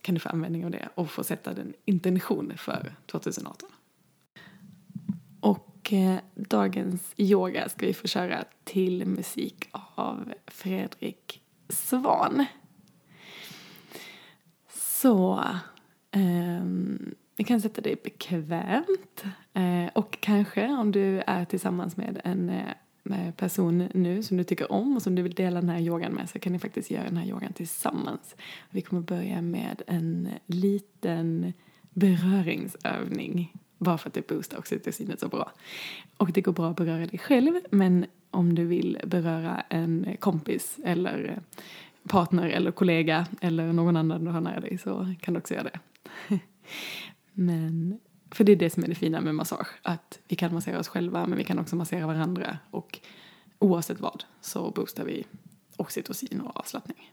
kan 0.00 0.14
du 0.14 0.20
få 0.20 0.28
användning 0.28 0.64
av 0.64 0.70
det 0.70 0.88
och 0.94 1.10
få 1.10 1.24
sätta 1.24 1.54
din 1.54 1.74
intention 1.84 2.52
för 2.56 2.94
2018. 3.06 3.68
Och 5.84 5.92
eh, 5.92 6.18
dagens 6.34 7.12
yoga 7.16 7.68
ska 7.68 7.86
vi 7.86 7.94
få 7.94 8.08
köra 8.08 8.44
till 8.64 9.06
musik 9.06 9.68
av 9.94 10.32
Fredrik 10.46 11.42
Svan. 11.68 12.44
Så 14.68 15.44
du 16.10 17.14
vi 17.36 17.44
kan 17.44 17.60
sätta 17.60 17.80
dig 17.80 17.96
bekvämt 18.04 19.24
eh, 19.54 19.86
och 19.94 20.18
kanske 20.20 20.68
om 20.68 20.92
du 20.92 21.20
är 21.26 21.44
tillsammans 21.44 21.96
med 21.96 22.20
en 22.24 22.48
eh, 22.48 22.74
med 23.02 23.36
person 23.36 23.88
nu 23.94 24.22
som 24.22 24.36
du 24.36 24.44
tycker 24.44 24.72
om 24.72 24.96
och 24.96 25.02
som 25.02 25.14
du 25.14 25.22
vill 25.22 25.34
dela 25.34 25.60
den 25.60 25.70
här 25.70 25.80
yogan 25.80 26.12
med 26.12 26.30
så 26.30 26.38
kan 26.38 26.52
ni 26.52 26.58
faktiskt 26.58 26.90
göra 26.90 27.04
den 27.04 27.16
här 27.16 27.26
yogan 27.26 27.52
tillsammans. 27.52 28.36
Vi 28.70 28.80
kommer 28.80 29.02
börja 29.02 29.42
med 29.42 29.82
en 29.86 30.28
liten 30.46 31.52
beröringsövning 31.90 33.52
bara 33.84 33.98
för 33.98 34.08
att 34.08 34.14
det 34.14 34.26
boostar 34.26 34.58
oxytocinet 34.58 35.20
så 35.20 35.28
bra. 35.28 35.52
Och 36.16 36.32
det 36.32 36.40
går 36.40 36.52
bra 36.52 36.70
att 36.70 36.76
beröra 36.76 37.06
dig 37.06 37.18
själv 37.18 37.54
men 37.70 38.06
om 38.30 38.54
du 38.54 38.64
vill 38.64 38.98
beröra 39.06 39.60
en 39.60 40.16
kompis 40.20 40.78
eller 40.84 41.40
partner 42.08 42.48
eller 42.48 42.70
kollega 42.70 43.26
eller 43.40 43.72
någon 43.72 43.96
annan 43.96 44.24
du 44.24 44.30
har 44.30 44.40
nära 44.40 44.60
dig 44.60 44.78
så 44.78 45.14
kan 45.20 45.34
du 45.34 45.40
också 45.40 45.54
göra 45.54 45.64
det. 45.64 45.80
Men, 47.32 48.00
för 48.30 48.44
det 48.44 48.52
är 48.52 48.56
det 48.56 48.70
som 48.70 48.84
är 48.84 48.88
det 48.88 48.94
fina 48.94 49.20
med 49.20 49.34
massage, 49.34 49.68
att 49.82 50.20
vi 50.28 50.36
kan 50.36 50.54
massera 50.54 50.78
oss 50.78 50.88
själva 50.88 51.26
men 51.26 51.38
vi 51.38 51.44
kan 51.44 51.58
också 51.58 51.76
massera 51.76 52.06
varandra 52.06 52.58
och 52.70 53.00
oavsett 53.58 54.00
vad 54.00 54.24
så 54.40 54.70
boostar 54.70 55.04
vi 55.04 55.24
oxytocin 55.76 56.40
och 56.40 56.56
avslappning. 56.56 57.12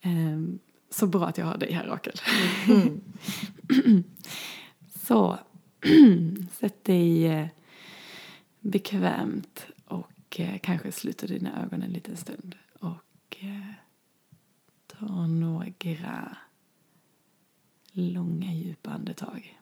Ehm, 0.00 0.58
så 0.90 1.06
bra 1.06 1.26
att 1.26 1.38
jag 1.38 1.46
har 1.46 1.56
dig 1.56 1.72
här 1.72 1.86
Rakel. 1.86 2.14
så 5.06 5.38
sätt 6.52 6.84
dig 6.84 7.26
eh, 7.26 7.48
bekvämt 8.60 9.66
och 9.84 10.40
eh, 10.40 10.58
kanske 10.58 10.92
sluta 10.92 11.26
dina 11.26 11.62
ögon 11.62 11.82
en 11.82 11.92
liten 11.92 12.16
stund 12.16 12.54
och 12.80 13.36
eh, 13.40 13.74
ta 14.86 15.26
några 15.26 16.36
långa 17.92 18.54
djupa 18.54 18.90
andetag. 18.90 19.60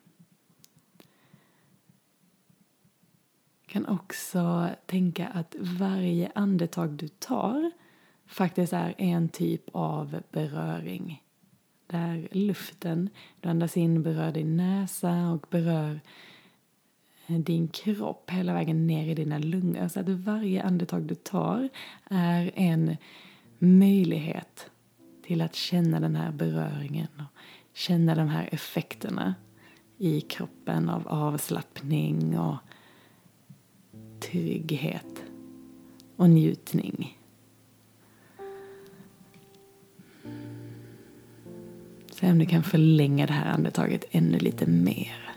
kan 3.68 3.86
också 3.86 4.70
tänka 4.86 5.28
att 5.28 5.56
varje 5.60 6.32
andetag 6.34 6.90
du 6.90 7.08
tar 7.08 7.70
faktiskt 8.26 8.72
är 8.72 8.94
en 8.98 9.28
typ 9.28 9.62
av 9.72 10.22
beröring. 10.32 11.22
Där 11.90 12.28
luften 12.32 13.10
du 13.40 13.48
andas 13.48 13.76
in 13.76 14.02
berör 14.02 14.32
din 14.32 14.56
näsa 14.56 15.30
och 15.30 15.46
berör 15.50 16.00
eh, 17.26 17.38
din 17.38 17.68
kropp 17.68 18.30
hela 18.30 18.54
vägen 18.54 18.86
ner 18.86 19.06
i 19.06 19.14
dina 19.14 19.38
lungor. 19.38 19.88
Så 19.88 20.00
att 20.00 20.08
varje 20.08 20.62
andetag 20.62 21.02
du 21.02 21.14
tar 21.14 21.68
är 22.10 22.50
en 22.54 22.96
möjlighet 23.58 24.70
till 25.22 25.42
att 25.42 25.54
känna 25.54 26.00
den 26.00 26.16
här 26.16 26.32
beröringen 26.32 27.08
och 27.16 27.38
känna 27.74 28.14
de 28.14 28.28
här 28.28 28.48
effekterna 28.52 29.34
i 29.98 30.20
kroppen 30.20 30.88
av 30.88 31.08
avslappning 31.08 32.38
och 32.38 32.56
trygghet 34.20 35.22
och 36.16 36.30
njutning. 36.30 37.18
Se 42.20 42.30
om 42.30 42.38
du 42.38 42.46
kan 42.46 42.62
förlänga 42.62 43.26
det 43.26 43.32
här 43.32 43.52
andetaget 43.52 44.04
ännu 44.10 44.38
lite 44.38 44.66
mer. 44.66 45.34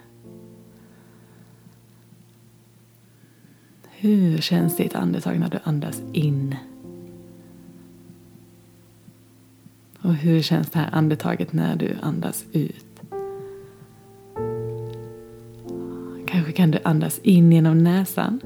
Hur 3.89 4.37
känns 4.37 4.77
ditt 4.77 4.95
andetag 4.95 5.39
när 5.39 5.49
du 5.49 5.59
andas 5.63 6.01
in? 6.13 6.55
Och 10.01 10.13
hur 10.13 10.41
känns 10.41 10.69
det 10.69 10.79
här 10.79 10.89
andetaget 10.91 11.53
när 11.53 11.75
du 11.75 11.97
andas 12.01 12.45
ut? 12.51 13.01
Kanske 16.27 16.51
kan 16.51 16.71
du 16.71 16.79
andas 16.83 17.19
in 17.19 17.51
genom 17.51 17.77
näsan 17.77 18.39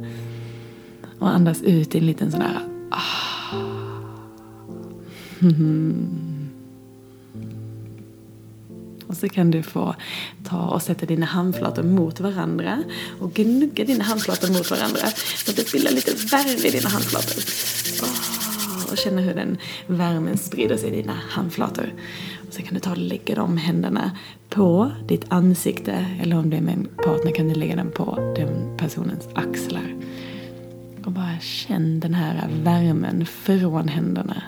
och 1.19 1.29
andas 1.29 1.61
ut 1.61 1.95
i 1.95 1.97
en 1.97 2.05
liten 2.05 2.31
sån 2.31 2.41
här 2.41 2.59
ah. 2.91 3.05
Och 9.15 9.19
så 9.19 9.29
kan 9.29 9.51
du 9.51 9.63
få 9.63 9.95
ta 10.43 10.67
och 10.67 10.81
sätta 10.81 11.05
dina 11.05 11.25
handflator 11.25 11.83
mot 11.83 12.19
varandra 12.19 12.83
och 13.19 13.33
gnugga 13.33 13.85
dina 13.85 14.03
handflator 14.03 14.47
mot 14.47 14.71
varandra 14.71 15.07
så 15.35 15.51
att 15.51 15.57
det 15.57 15.71
bildar 15.71 15.91
lite 15.91 16.11
värme 16.11 16.67
i 16.67 16.71
dina 16.71 16.89
handflator. 16.89 17.41
Oh, 18.03 18.91
och 18.91 18.97
känna 18.97 19.21
hur 19.21 19.33
den 19.33 19.57
värmen 19.87 20.37
sprider 20.37 20.77
sig 20.77 20.89
i 20.89 21.01
dina 21.01 21.13
handflator. 21.29 21.93
Och 22.47 22.53
så 22.53 22.61
kan 22.61 22.73
du 22.73 22.79
ta 22.79 22.91
och 22.91 22.97
lägga 22.97 23.35
de 23.35 23.57
händerna 23.57 24.11
på 24.49 24.91
ditt 25.07 25.25
ansikte 25.27 26.05
eller 26.21 26.37
om 26.37 26.49
det 26.49 26.57
är 26.57 26.61
med 26.61 26.73
en 26.73 26.87
partner 27.03 27.31
kan 27.31 27.47
du 27.47 27.55
lägga 27.55 27.75
den 27.75 27.91
på 27.91 28.33
den 28.35 28.77
personens 28.77 29.27
axlar. 29.33 29.95
Och 31.05 31.11
bara 31.11 31.39
känn 31.41 31.99
den 31.99 32.13
här 32.13 32.49
värmen 32.63 33.25
från 33.25 33.87
händerna 33.87 34.43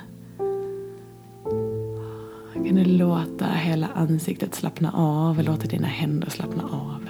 kan 2.67 2.75
du 2.75 2.83
låta 2.83 3.45
hela 3.45 3.87
ansiktet 3.87 4.55
slappna 4.55 4.91
av 4.91 5.37
och 5.37 5.43
låta 5.43 5.67
dina 5.67 5.87
händer 5.87 6.29
slappna 6.29 6.63
av. 6.63 7.09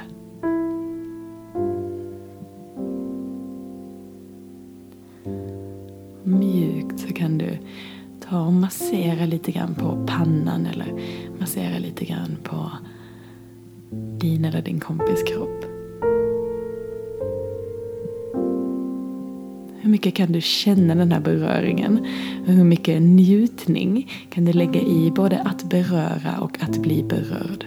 Mjukt 6.23 6.99
så 6.99 7.13
kan 7.13 7.37
du 7.37 7.57
ta 8.29 8.41
och 8.41 8.53
massera 8.53 9.25
lite 9.25 9.51
grann 9.51 9.75
på 9.75 10.05
pannan 10.07 10.65
eller 10.65 10.93
massera 11.39 11.79
lite 11.79 12.05
grann 12.05 12.37
på 12.43 12.71
din 14.19 14.45
eller 14.45 14.61
din 14.61 14.79
kompis 14.79 15.23
kropp. 15.23 15.76
Hur 19.87 19.91
mycket 19.91 20.15
kan 20.15 20.31
du 20.31 20.41
känna 20.41 20.95
den 20.95 21.11
här 21.11 21.19
beröringen? 21.19 22.05
Hur 22.45 22.63
mycket 22.63 23.01
njutning 23.01 24.11
kan 24.29 24.45
du 24.45 24.53
lägga 24.53 24.81
i 24.81 25.11
både 25.15 25.39
att 25.39 25.63
beröra 25.63 26.39
och 26.41 26.57
att 26.61 26.77
bli 26.77 27.03
berörd? 27.03 27.65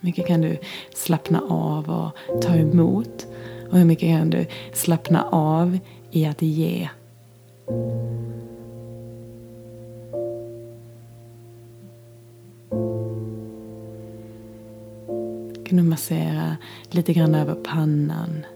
Hur 0.00 0.06
mycket 0.06 0.26
kan 0.26 0.40
du 0.40 0.58
slappna 0.94 1.40
av 1.48 1.90
och 1.90 2.42
ta 2.42 2.54
emot? 2.54 3.26
Och 3.70 3.78
hur 3.78 3.84
mycket 3.84 4.08
kan 4.08 4.30
du 4.30 4.46
slappna 4.72 5.22
av 5.30 5.78
i 6.10 6.26
att 6.26 6.42
ge? 6.42 6.88
Kan 15.74 15.84
du 15.84 15.90
massera 15.90 16.56
lite 16.90 17.12
grann 17.12 17.34
över 17.34 17.54
pannan. 17.54 18.46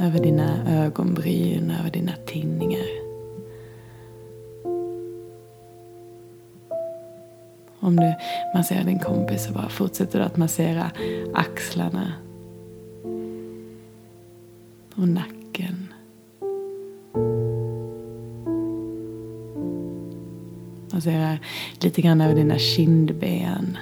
Över 0.00 0.22
dina 0.22 0.84
ögonbryn, 0.84 1.70
över 1.80 1.90
dina 1.90 2.12
tinningar. 2.26 2.86
Om 7.80 7.96
du 7.96 8.14
masserar 8.54 8.84
din 8.84 8.98
kompis 8.98 9.44
så 9.44 9.52
bara 9.52 9.68
fortsätter 9.68 10.18
du 10.18 10.24
att 10.24 10.36
massera 10.36 10.90
axlarna 11.34 12.12
och 14.94 15.08
nacken. 15.08 15.37
Massera 20.98 21.38
lite 21.80 22.02
grann 22.02 22.20
över 22.20 22.34
dina 22.34 22.58
kindben. 22.58 23.78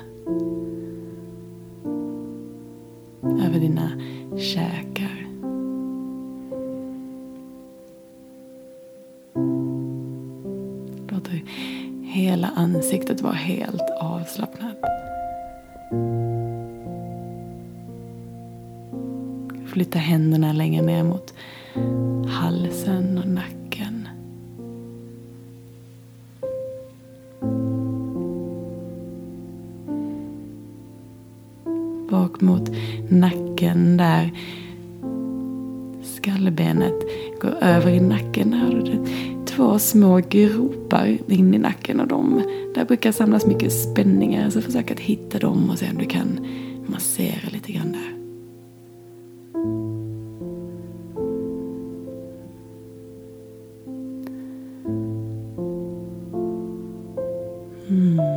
Över 3.22 3.60
dina 3.60 3.90
käkar. 4.38 5.26
Låter 11.08 11.44
hela 12.02 12.50
ansiktet 12.56 13.20
vara 13.20 13.34
helt 13.34 13.90
avslappnat. 14.00 14.76
Flytta 19.66 19.98
händerna 19.98 20.52
längre 20.52 20.82
ner 20.82 21.02
mot 21.04 21.34
halsen 22.28 23.18
och 23.18 23.28
nacken. 23.28 23.55
Skallbenet 36.26 37.02
går 37.40 37.54
över 37.60 37.90
i 37.90 38.00
nacken. 38.00 38.52
Här 38.52 38.66
har 38.66 38.74
du 38.74 39.06
två 39.46 39.78
små 39.78 40.20
gropar 40.28 41.18
in 41.28 41.54
i 41.54 41.58
nacken 41.58 42.00
och 42.00 42.08
de, 42.08 42.42
där 42.74 42.84
brukar 42.84 43.12
samlas 43.12 43.46
mycket 43.46 43.72
spänningar. 43.72 44.50
Så 44.50 44.62
försök 44.62 44.90
att 44.90 45.00
hitta 45.00 45.38
dem 45.38 45.70
och 45.70 45.78
se 45.78 45.90
om 45.90 45.98
du 45.98 46.06
kan 46.06 46.46
massera 46.86 47.50
lite 47.52 47.72
grann 47.72 47.92
där. 47.92 48.12
Mm. 57.88 58.36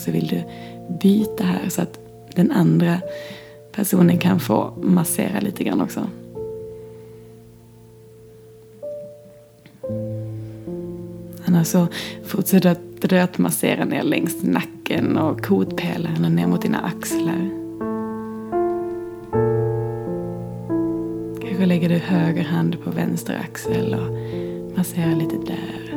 så 0.00 0.10
vill 0.10 0.26
du 0.26 0.42
byta 1.02 1.44
här 1.44 1.68
så 1.68 1.82
att 1.82 2.09
den 2.34 2.52
andra 2.52 3.00
personen 3.72 4.18
kan 4.18 4.40
få 4.40 4.74
massera 4.82 5.40
lite 5.40 5.64
grann 5.64 5.80
också. 5.80 6.06
Annars 11.44 11.66
så 11.66 11.86
fortsätter 12.24 13.08
du 13.08 13.18
att 13.18 13.38
massera 13.38 13.84
ner 13.84 14.02
längs 14.02 14.42
nacken 14.42 15.16
och 15.16 15.44
kotpelaren 15.44 16.24
och 16.24 16.32
ner 16.32 16.46
mot 16.46 16.62
dina 16.62 16.80
axlar. 16.80 17.50
Kanske 21.40 21.66
lägger 21.66 21.88
du 21.88 21.98
höger 21.98 22.44
hand 22.44 22.84
på 22.84 22.90
vänster 22.90 23.38
axel 23.40 23.94
och 23.94 24.10
masserar 24.78 25.16
lite 25.16 25.36
där. 25.36 25.90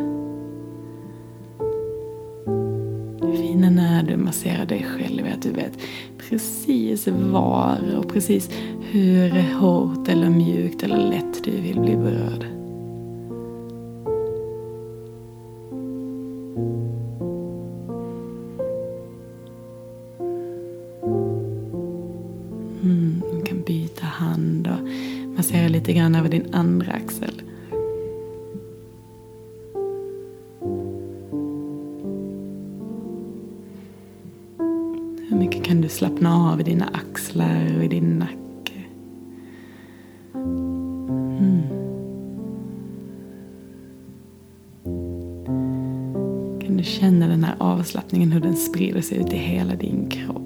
Det 3.22 3.38
fina 3.38 3.69
när 3.69 4.04
du 4.04 4.17
masserar 4.17 4.65
dig 4.65 4.86
själv 4.98 5.26
är 5.26 5.34
att 5.34 5.41
du 5.41 5.52
vet 5.52 5.78
precis 6.34 7.08
var 7.08 7.96
och 7.98 8.13
precis 8.13 8.50
hur 8.82 9.54
hårt 9.54 10.08
eller 10.08 10.30
mjukt 10.30 10.84
eller 10.84 10.98
lätt 10.98 11.43
du 11.43 11.52
vill 11.52 11.80
bli 11.80 11.96
berörd. 11.96 12.43
Mm, 22.84 23.22
du 23.32 23.41
kan 23.46 23.62
byta 23.62 24.06
hand 24.06 24.67
och 24.67 24.88
massera 25.38 25.67
lite 25.67 25.93
grann 25.93 26.15
över 26.15 26.30
din 26.30 26.54
andra 26.54 26.91
axel. 26.91 27.43
Axlar 37.34 37.78
och 37.78 37.84
i 37.84 37.88
din 37.88 38.19
nacke. 38.19 38.84
Mm. 40.34 41.62
Kan 46.62 46.78
du 46.78 46.84
känna 46.84 47.28
den 47.28 47.43
här 47.43 47.56
avslappningen, 47.60 48.32
hur 48.32 48.39
den 48.39 48.56
sprider 48.56 49.02
sig 49.02 49.17
ut 49.17 49.34
i 49.34 49.38
hela 49.38 49.76
din 49.76 50.10
kropp. 50.10 50.43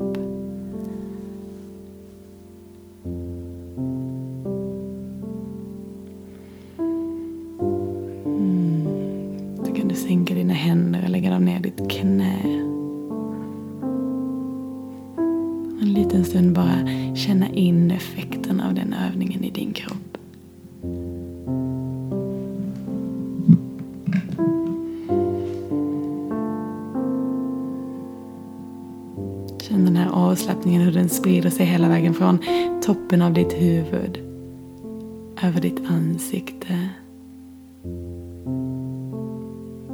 Känn 29.62 29.86
den 29.86 29.96
här 29.96 30.10
avslappningen, 30.12 30.82
hur 30.82 30.92
den 30.92 31.10
sprider 31.10 31.50
sig 31.50 31.66
hela 31.66 31.90
vägen 31.90 32.14
från 32.14 32.40
toppen 32.82 33.22
av 33.22 33.34
ditt 33.34 33.54
huvud 33.54 34.20
över 35.44 35.62
ditt 35.62 35.82
ansikte, 35.90 36.90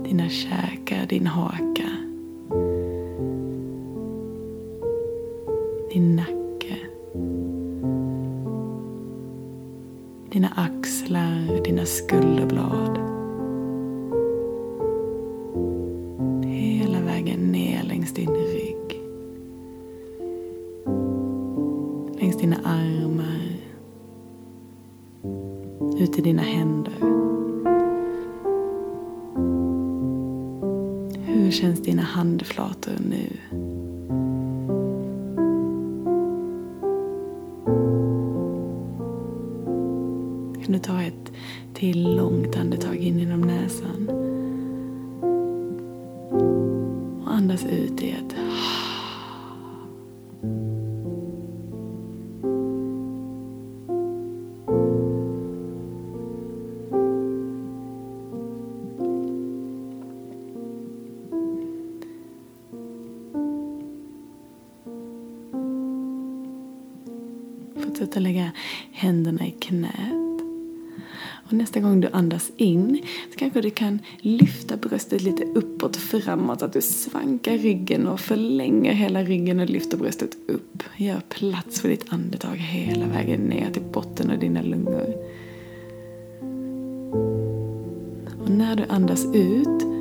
dina 0.04 0.30
käkar, 0.30 1.06
din 1.06 1.28
haka, 1.28 1.90
din 5.94 6.16
nacke, 6.16 6.78
dina 10.32 10.48
axlar, 10.56 11.64
dina 11.64 11.86
skulderblad. 11.86 12.93
Dina 26.24 26.42
händer. 26.42 26.63
Fortsätt 68.04 68.24
lägga 68.24 68.52
händerna 68.92 69.48
i 69.48 69.52
knät. 69.52 70.42
Och 71.48 71.54
nästa 71.54 71.80
gång 71.80 72.02
du 72.02 72.10
andas 72.14 72.52
in 72.58 73.02
så 73.32 73.40
kanske 73.40 73.62
du 73.62 73.70
kan 73.70 74.00
lyfta 74.18 74.78
bröstet 74.78 75.22
lite 75.22 75.44
uppåt 75.44 75.96
framåt. 75.96 76.60
Så 76.60 76.66
att 76.66 76.74
du 76.74 76.82
svankar 76.82 77.58
ryggen 77.58 78.08
och 78.08 78.20
förlänger 78.20 78.94
hela 78.94 79.24
ryggen 79.24 79.60
och 79.60 79.70
lyfter 79.70 79.98
bröstet 79.98 80.38
upp. 80.48 80.84
Gör 80.98 81.22
plats 81.30 81.82
för 81.82 81.90
ditt 81.90 82.14
andetag 82.14 82.56
hela 82.56 83.06
vägen 83.06 83.42
ner 83.42 83.72
till 83.72 83.84
botten 83.94 84.32
av 84.32 84.40
dina 84.40 84.62
lungor. 84.62 85.16
Och 88.42 88.50
när 88.50 88.76
du 88.76 88.84
andas 88.90 89.26
ut, 89.34 89.93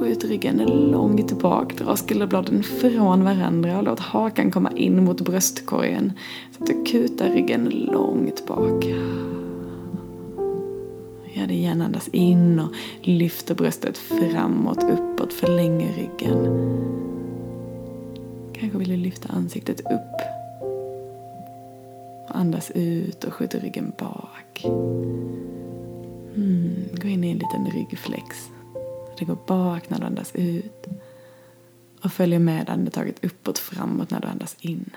skjut 0.00 0.24
ryggen 0.24 0.56
långt 0.90 1.38
bak. 1.42 1.78
Dra 1.78 1.96
skulderbladen 1.96 2.62
från 2.62 3.24
varandra 3.24 3.78
och 3.78 3.84
låt 3.84 4.00
hakan 4.00 4.50
komma 4.50 4.70
in 4.76 5.04
mot 5.04 5.20
bröstkorgen. 5.20 6.12
Så 6.52 6.62
att 6.62 6.66
du 6.66 6.84
kutar 6.84 7.30
ryggen 7.30 7.64
långt 7.64 8.46
bak. 8.46 8.84
Gör 11.34 11.46
det 11.46 11.54
igen, 11.54 11.82
andas 11.82 12.08
in 12.08 12.60
och 12.60 12.68
lyfter 13.02 13.54
bröstet 13.54 13.98
framåt, 13.98 14.82
uppåt, 14.82 15.32
förlänger 15.32 15.92
ryggen. 15.92 16.46
Kanske 18.52 18.78
vill 18.78 18.88
du 18.88 18.96
lyfta 18.96 19.28
ansiktet 19.28 19.80
upp. 19.80 20.20
Och 22.28 22.36
andas 22.36 22.70
ut 22.70 23.24
och 23.24 23.32
skjuter 23.32 23.60
ryggen 23.60 23.92
bak. 23.98 24.64
Mm, 26.36 26.74
gå 27.02 27.08
in 27.08 27.24
i 27.24 27.30
en 27.30 27.38
liten 27.38 27.66
ryggflex. 27.74 28.50
Det 29.20 29.26
går 29.26 29.38
bak 29.46 29.90
när 29.90 29.98
du 29.98 30.06
andas 30.06 30.34
ut. 30.34 30.86
Och 32.02 32.12
följer 32.12 32.38
med 32.38 32.70
andetaget 32.70 33.24
uppåt, 33.24 33.58
framåt 33.58 34.10
när 34.10 34.20
du 34.20 34.28
andas 34.28 34.56
in. 34.60 34.90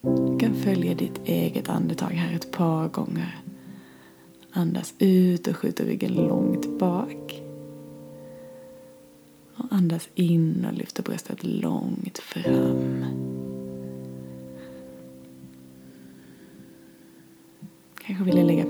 Du 0.00 0.38
kan 0.38 0.54
följa 0.54 0.94
ditt 0.94 1.20
eget 1.24 1.68
andetag 1.68 2.10
här 2.10 2.34
ett 2.34 2.52
par 2.52 2.88
gånger. 2.88 3.38
Andas 4.52 4.94
ut 4.98 5.46
och 5.46 5.56
skjuter 5.56 5.84
ryggen 5.84 6.12
långt 6.14 6.78
bak. 6.78 7.42
Och 9.56 9.64
andas 9.70 10.08
in 10.14 10.66
och 10.68 10.78
lyfter 10.78 11.02
bröstet 11.02 11.44
långt 11.44 12.18
fram. 12.18 13.35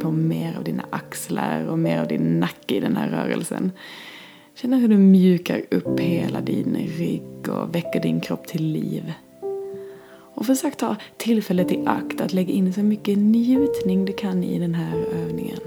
På 0.06 0.12
mer 0.12 0.56
av 0.56 0.64
dina 0.64 0.84
axlar 0.90 1.66
och 1.66 1.78
mer 1.78 2.00
av 2.00 2.08
din 2.08 2.40
nacke 2.40 2.74
i 2.74 2.80
den 2.80 2.96
här 2.96 3.08
rörelsen. 3.08 3.72
Känn 4.54 4.72
hur 4.72 4.88
du 4.88 4.96
mjukar 4.96 5.62
upp 5.70 6.00
hela 6.00 6.40
din 6.40 6.76
rygg 6.98 7.48
och 7.48 7.74
väcker 7.74 8.00
din 8.00 8.20
kropp 8.20 8.46
till 8.46 8.64
liv. 8.64 9.12
Och 10.34 10.46
försök 10.46 10.76
ta 10.76 10.96
tillfället 11.16 11.72
i 11.72 11.82
akt 11.86 12.20
att 12.20 12.32
lägga 12.32 12.52
in 12.52 12.72
så 12.72 12.80
mycket 12.80 13.18
njutning 13.18 14.04
du 14.04 14.12
kan 14.12 14.44
i 14.44 14.58
den 14.58 14.74
här 14.74 14.96
övningen. 14.96 15.60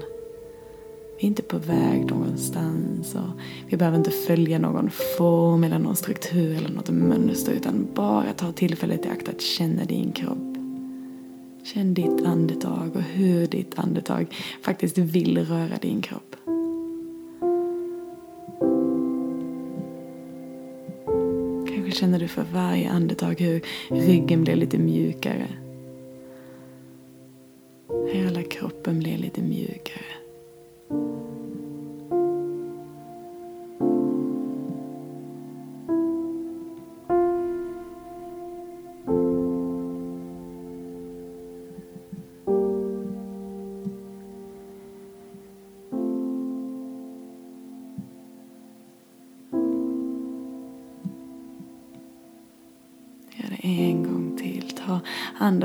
Vi 1.18 1.26
är 1.26 1.28
inte 1.28 1.42
på 1.42 1.58
väg 1.58 2.10
någonstans 2.10 3.14
och 3.14 3.40
vi 3.68 3.76
behöver 3.76 3.98
inte 3.98 4.10
följa 4.10 4.58
någon 4.58 4.90
form 5.18 5.64
eller 5.64 5.78
någon 5.78 5.96
struktur 5.96 6.56
eller 6.56 6.68
något 6.68 6.90
mönster 6.90 7.52
utan 7.52 7.88
bara 7.94 8.32
ta 8.32 8.52
tillfället 8.52 9.06
i 9.06 9.08
akt 9.08 9.28
att 9.28 9.40
känna 9.40 9.84
din 9.84 10.12
kropp. 10.12 10.49
Känn 11.62 11.94
ditt 11.94 12.26
andetag 12.26 12.96
och 12.96 13.02
hur 13.02 13.46
ditt 13.46 13.78
andetag 13.78 14.26
faktiskt 14.62 14.98
vill 14.98 15.38
röra 15.38 15.76
din 15.76 16.02
kropp. 16.02 16.36
Kanske 21.68 21.90
känner 21.92 22.18
du 22.18 22.28
för 22.28 22.44
varje 22.52 22.90
andetag 22.90 23.40
hur 23.40 23.60
ryggen 23.88 24.44
blir 24.44 24.56
lite 24.56 24.78
mjukare. 24.78 25.48
Hela 28.12 28.42
kroppen 28.42 28.98
blir 28.98 29.18
lite 29.18 29.42
mjukare. 29.42 30.04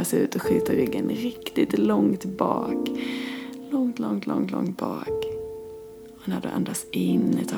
Andas 0.06 0.14
ut 0.14 0.36
och 0.36 0.42
skjuta 0.42 0.74
ryggen 0.74 1.10
riktigt 1.10 1.80
långt 1.80 2.26
bak. 2.26 2.90
Långt, 3.72 4.00
långt, 4.00 4.28
långt, 4.28 4.52
långt 4.52 4.78
bak. 4.78 5.26
Och 6.22 6.28
när 6.28 6.42
du 6.42 6.48
andas 6.48 6.86
in, 6.92 7.40
ta, 7.50 7.58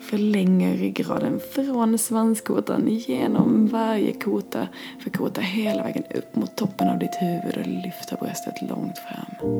förlänger 0.00 0.76
ryggraden 0.76 1.40
från 1.54 1.98
svanskotan 1.98 2.88
genom 2.88 3.66
varje 3.66 4.12
kota 4.12 4.68
för 5.00 5.10
kota 5.10 5.40
hela 5.40 5.82
vägen 5.82 6.04
upp 6.14 6.36
mot 6.36 6.56
toppen 6.56 6.88
av 6.88 6.98
ditt 6.98 7.16
huvud 7.20 7.56
och 7.56 7.66
lyfta 7.66 8.16
bröstet 8.16 8.70
långt 8.70 8.98
fram. 8.98 9.50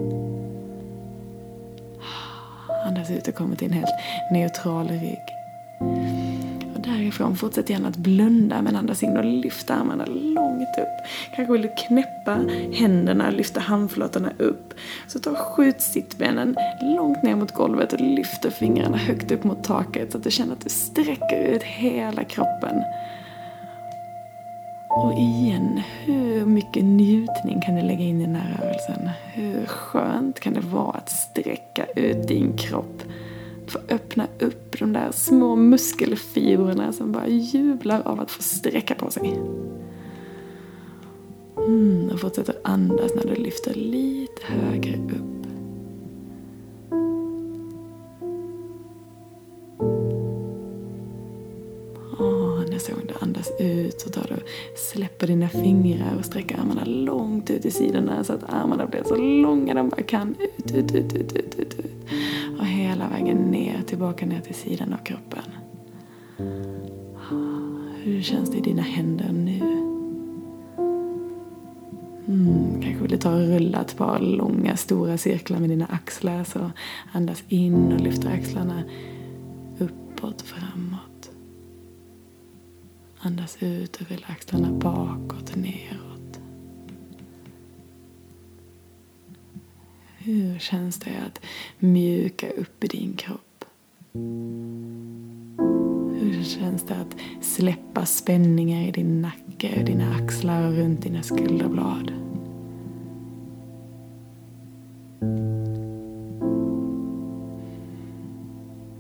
Andas 2.87 3.11
ut 3.11 3.29
och 3.29 3.35
kommer 3.35 3.57
till 3.57 3.67
en 3.67 3.73
helt 3.73 3.95
neutral 4.33 4.89
rygg. 4.89 6.16
Mm. 7.07 7.11
Därifrån 7.11 7.37
fortsätt 7.37 7.71
gärna 7.71 7.89
att 7.89 7.97
blunda 7.97 8.63
men 8.63 8.77
andas 8.77 9.03
in 9.03 9.17
och 9.17 9.25
lyfta 9.25 9.75
armarna 9.75 10.05
långt 10.07 10.79
upp. 10.79 11.07
Kanske 11.37 11.53
vill 11.53 11.63
du 11.63 11.69
knäppa 11.89 12.41
händerna, 12.73 13.31
lyfta 13.31 13.61
handflatorna 13.61 14.33
upp. 14.39 14.75
Så 15.09 15.19
ta 15.19 15.31
och 15.31 15.39
skjut 15.39 15.81
sittbenen 15.81 16.57
långt 16.83 17.23
ner 17.23 17.37
mot 17.37 17.55
golvet 17.55 17.93
och 17.93 18.01
lyfter 18.01 18.51
fingrarna 18.51 18.97
högt 18.97 19.31
upp 19.31 19.45
mot 19.45 19.65
taket 19.65 20.13
så 20.13 20.19
att 20.19 20.25
du 20.25 20.31
känner 20.31 20.53
att 20.53 20.61
du 20.61 20.71
sträcker 20.71 21.43
ut 21.43 21.63
hela 21.63 22.25
kroppen. 22.25 22.83
Och 24.91 25.13
igen, 25.13 25.83
hur 26.05 26.47
mycket 26.47 26.85
njutning 26.85 27.61
kan 27.67 27.75
du 27.75 27.83
lägga 27.83 28.05
in 28.05 28.21
i 28.21 28.27
den 28.27 28.37
här 28.37 28.59
rörelsen? 28.59 29.11
Hur 29.33 29.67
skönt 29.67 30.41
kan 30.41 30.55
det 30.55 30.61
vara 30.61 30.97
att 30.97 31.09
sträcka 31.09 31.85
ut 31.97 32.29
din 32.29 32.57
kropp? 32.57 33.03
Få 33.67 33.79
öppna 33.89 34.27
upp 34.41 34.79
de 34.79 34.93
där 34.93 35.13
små 35.13 35.57
muskelfibrerna 35.57 36.93
som 36.93 37.13
bara 37.13 37.29
jublar 37.29 38.03
av 38.05 38.21
att 38.21 38.31
få 38.31 38.43
sträcka 38.43 38.95
på 38.95 39.11
sig. 39.11 39.41
Mm, 41.57 42.11
och 42.13 42.21
fortsätter 42.21 42.55
andas 42.65 43.13
när 43.15 43.35
du 43.35 43.43
lyfter 43.43 43.75
lite 43.75 44.43
högre 44.47 44.97
upp. 44.97 45.37
Nästa 52.77 52.93
gång 52.93 53.03
du 53.09 53.15
andas 53.21 53.53
ut 53.59 54.01
så 54.01 54.11
tar 54.11 54.27
du 54.29 54.37
släpper 54.77 55.27
dina 55.27 55.49
fingrar 55.49 56.17
och 56.19 56.25
sträcker 56.25 56.59
armarna 56.59 56.85
långt 56.85 57.51
ut 57.51 57.65
i 57.65 57.71
sidorna 57.71 58.25
så 58.25 58.33
att 58.33 58.53
armarna 58.53 58.87
blir 58.87 59.03
så 59.05 59.17
långa 59.17 59.75
de 59.75 59.89
bara 59.89 60.03
kan. 60.03 60.35
Ut, 60.39 60.75
ut, 60.75 60.95
ut, 60.95 61.15
ut, 61.15 61.33
ut, 61.33 61.59
ut, 61.59 61.79
ut. 61.79 61.93
Hela 62.97 63.09
vägen 63.09 63.37
ner, 63.37 63.83
tillbaka 63.83 64.27
ner 64.27 64.41
till 64.41 64.55
sidan 64.55 64.93
av 64.93 64.97
kroppen. 64.97 65.43
Hur 68.03 68.23
känns 68.23 68.51
det 68.51 68.57
i 68.57 68.61
dina 68.61 68.83
händer 68.83 69.33
nu? 69.33 69.61
Mm, 72.29 72.83
kanske 72.83 73.03
vill 73.03 73.11
du 73.11 73.17
ta 73.17 73.35
och 73.35 73.49
rulla 73.49 73.81
ett 73.81 73.97
par 73.97 74.19
långa 74.21 74.77
stora 74.77 75.19
cirklar 75.19 75.59
med 75.59 75.71
dina 75.71 75.87
axlar. 75.87 76.45
Så 76.45 76.71
andas 77.13 77.45
in 77.49 77.93
och 77.93 78.01
lyfter 78.01 78.31
axlarna 78.31 78.83
uppåt, 79.79 80.43
framåt. 80.43 81.31
Andas 83.19 83.57
ut 83.61 83.97
och 83.97 84.11
rulla 84.11 84.27
axlarna 84.27 84.73
bakåt 84.73 85.57
neråt. 85.57 86.06
Hur 90.27 90.59
känns 90.59 90.99
det 90.99 91.11
att 91.27 91.41
mjuka 91.79 92.51
upp 92.51 92.85
i 92.85 92.87
din 92.87 93.17
kropp? 93.17 93.65
Hur 96.21 96.45
känns 96.45 96.83
det 96.83 96.95
att 96.95 97.17
släppa 97.45 98.07
spänningar 98.07 98.89
i 98.89 98.91
din 98.91 99.23
nacke, 99.23 99.83
dina 99.87 100.15
axlar 100.15 100.67
och 100.67 100.77
runt 100.77 101.03
dina 101.03 101.23
skulderblad? 101.23 102.13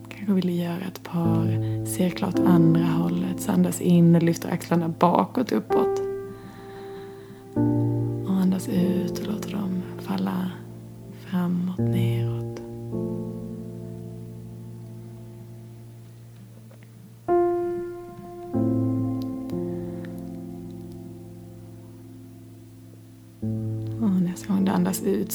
Kanske 0.08 0.32
vill 0.32 0.46
du 0.46 0.52
göra 0.52 0.84
ett 0.88 1.02
par 1.02 1.84
cirklar 1.86 2.28
åt 2.28 2.38
andra 2.38 2.84
hållet. 2.84 3.40
Så 3.40 3.52
andas 3.52 3.80
in 3.80 4.14
och 4.14 4.22
lyfter 4.22 4.50
axlarna 4.50 4.88
bakåt, 4.88 5.52
uppåt. 5.52 5.85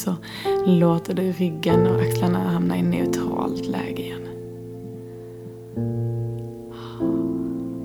Så 0.01 0.15
låter 0.65 1.13
du 1.13 1.31
ryggen 1.31 1.87
och 1.87 2.01
axlarna 2.01 2.49
hamna 2.49 2.77
i 2.77 2.81
neutralt 2.81 3.67
läge 3.67 4.01
igen. 4.01 4.27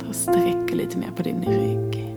Ta 0.01 0.13
sträck 0.13 0.75
lite 0.75 0.99
mer 0.99 1.11
på 1.17 1.23
din 1.23 1.45
rygg. 1.45 2.15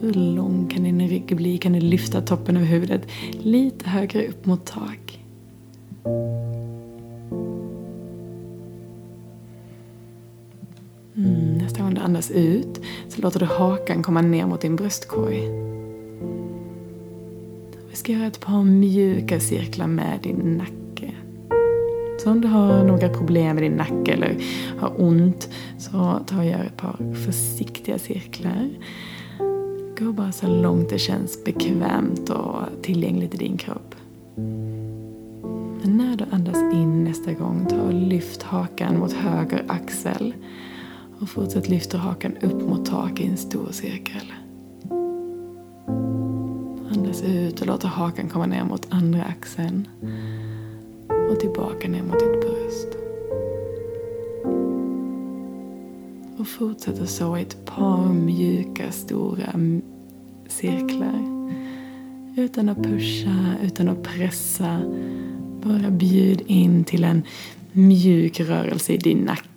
Hur 0.00 0.14
lång 0.14 0.68
kan 0.68 0.82
din 0.82 1.08
rygg 1.08 1.36
bli? 1.36 1.58
Kan 1.58 1.72
du 1.72 1.80
lyfta 1.80 2.20
toppen 2.20 2.56
av 2.56 2.62
huvudet 2.62 3.02
lite 3.32 3.90
högre 3.90 4.26
upp 4.26 4.46
mot 4.46 4.66
tak? 4.66 5.20
Mm, 11.16 11.58
nästa 11.58 11.82
gång 11.82 11.94
du 11.94 12.00
andas 12.00 12.30
ut 12.30 12.80
så 13.08 13.20
låter 13.20 13.40
du 13.40 13.46
hakan 13.46 14.02
komma 14.02 14.22
ner 14.22 14.46
mot 14.46 14.60
din 14.60 14.76
bröstkorg. 14.76 15.73
Vi 17.94 17.98
ska 17.98 18.12
göra 18.12 18.26
ett 18.26 18.40
par 18.40 18.64
mjuka 18.64 19.40
cirklar 19.40 19.86
med 19.86 20.18
din 20.22 20.56
nacke. 20.58 21.14
Så 22.18 22.30
om 22.30 22.40
du 22.40 22.48
har 22.48 22.84
några 22.84 23.08
problem 23.08 23.56
med 23.56 23.64
din 23.64 23.72
nacke 23.72 24.12
eller 24.12 24.36
har 24.78 25.02
ont 25.02 25.50
så 25.78 26.20
ta 26.26 26.38
och 26.38 26.44
gör 26.44 26.64
ett 26.64 26.76
par 26.76 27.14
försiktiga 27.14 27.98
cirklar. 27.98 28.70
Gå 29.98 30.12
bara 30.12 30.32
så 30.32 30.46
långt 30.46 30.90
det 30.90 30.98
känns 30.98 31.44
bekvämt 31.44 32.30
och 32.30 32.56
tillgängligt 32.82 33.34
i 33.34 33.38
din 33.38 33.56
kropp. 33.56 33.94
Men 35.82 35.96
när 35.96 36.16
du 36.16 36.24
andas 36.30 36.74
in 36.74 37.04
nästa 37.04 37.32
gång, 37.32 37.66
ta 37.66 37.76
och 37.76 37.94
lyft 37.94 38.42
hakan 38.42 38.98
mot 38.98 39.12
höger 39.12 39.64
axel. 39.68 40.34
Och 41.20 41.28
fortsätt 41.28 41.68
lyfta 41.68 41.98
hakan 41.98 42.36
upp 42.36 42.68
mot 42.68 42.86
tak 42.86 43.20
i 43.20 43.26
en 43.26 43.36
stor 43.36 43.68
cirkel. 43.70 44.32
Ut 47.24 47.60
och 47.60 47.66
låter 47.66 47.88
hakan 47.88 48.28
komma 48.28 48.46
ner 48.46 48.64
mot 48.64 48.86
andra 48.90 49.24
axeln. 49.24 49.88
Och 51.30 51.40
tillbaka 51.40 51.88
ner 51.88 52.02
mot 52.02 52.18
ditt 52.18 52.40
bröst. 52.40 52.88
Och 56.38 56.48
fortsätter 56.48 57.06
så 57.06 57.36
i 57.36 57.42
ett 57.42 57.64
par 57.64 58.08
mjuka, 58.08 58.92
stora 58.92 59.52
cirklar. 60.48 61.34
Utan 62.36 62.68
att 62.68 62.82
pusha, 62.82 63.54
utan 63.62 63.88
att 63.88 64.02
pressa. 64.02 64.80
Bara 65.62 65.90
bjud 65.90 66.42
in 66.46 66.84
till 66.84 67.04
en 67.04 67.22
mjuk 67.72 68.40
rörelse 68.40 68.92
i 68.92 68.96
din 68.96 69.18
nacke. 69.18 69.53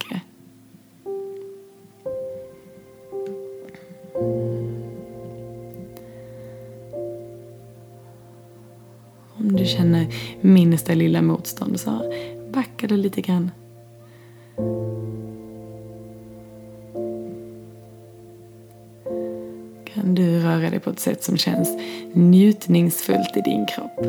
Känner 9.68 10.08
minsta 10.42 10.94
lilla 10.94 11.22
motstånd 11.22 11.80
så 11.80 12.14
backa 12.54 12.88
du 12.88 12.98
lite 12.98 13.22
grann. 13.22 13.52
Kan 19.94 20.16
du 20.16 20.40
röra 20.40 20.70
dig 20.70 20.80
på 20.80 20.90
ett 20.90 21.00
sätt 21.00 21.24
som 21.24 21.38
känns 21.38 21.78
njutningsfullt 22.14 23.38
i 23.38 23.42
din 23.42 23.66
kropp. 23.66 24.06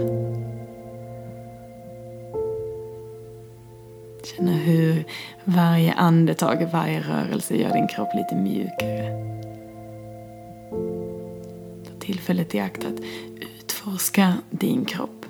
Känna 4.24 4.52
hur 4.52 5.04
varje 5.44 5.92
andetag, 5.92 6.68
varje 6.72 7.00
rörelse 7.00 7.56
gör 7.56 7.72
din 7.72 7.86
kropp 7.88 8.08
lite 8.14 8.34
mjukare. 8.36 9.28
Ta 11.84 11.98
tillfället 11.98 12.54
i 12.54 12.58
akt 12.58 12.84
att 12.84 13.00
utforska 13.40 14.34
din 14.50 14.84
kropp. 14.84 15.27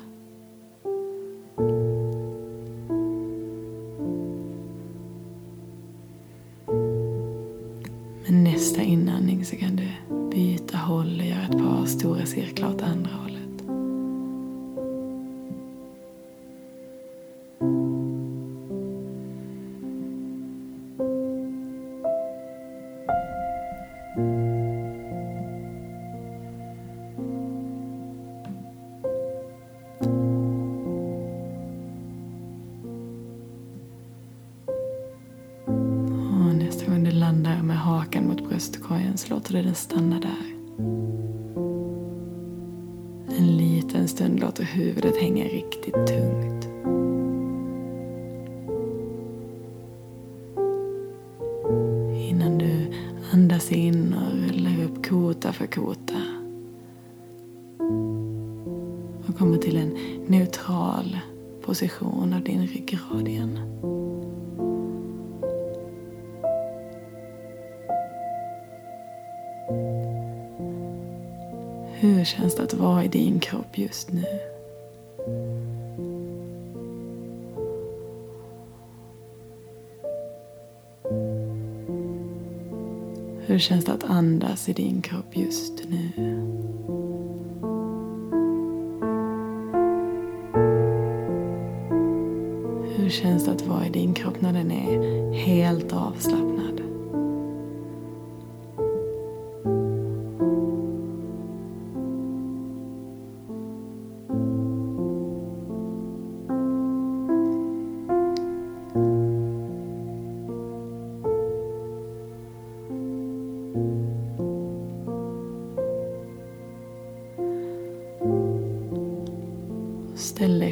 Bröstkorgen 38.58 39.16
så 39.16 39.34
låter 39.34 39.52
du 39.52 39.62
den 39.62 39.74
stanna 39.74 40.20
där. 40.20 40.46
En 43.38 43.56
liten 43.56 44.08
stund 44.08 44.40
låter 44.40 44.64
huvudet 44.64 45.16
hänga 45.16 45.44
riktigt 45.44 45.94
tungt. 45.94 46.68
Innan 52.30 52.58
du 52.58 52.92
andas 53.32 53.72
in 53.72 54.14
och 54.14 54.32
rullar 54.32 54.84
upp 54.84 55.06
kota 55.06 55.52
för 55.52 55.66
kota. 55.66 56.22
Och 59.28 59.38
kommer 59.38 59.58
till 59.58 59.76
en 59.76 59.98
neutral 60.26 61.18
position 61.62 62.32
av 62.32 62.42
din 62.42 62.66
ryggrad 62.66 63.28
igen. 63.28 63.58
Känns 72.28 72.54
det 72.54 72.62
att 72.62 72.74
vara 72.74 73.04
i 73.04 73.08
din 73.08 73.40
kropp 73.40 73.78
just 73.78 74.12
nu? 74.12 74.24
Hur 83.46 83.58
känns 83.58 83.84
det 83.84 83.92
att 83.92 84.04
andas 84.04 84.68
i 84.68 84.72
din 84.72 85.02
kropp 85.02 85.36
just 85.36 85.84
nu? 85.88 86.57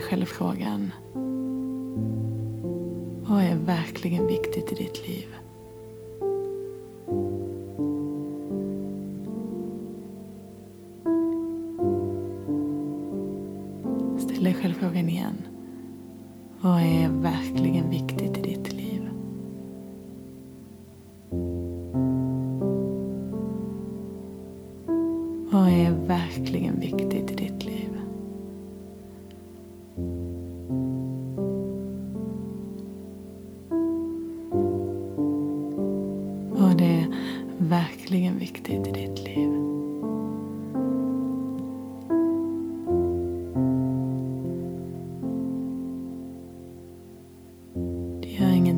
Själv 0.06 0.24
frågan. 0.24 0.92
Vad 3.28 3.42
är 3.42 3.56
verkligen 3.56 4.26
viktigt 4.26 4.72
i 4.72 4.74
ditt 4.74 5.08
liv? 5.08 5.26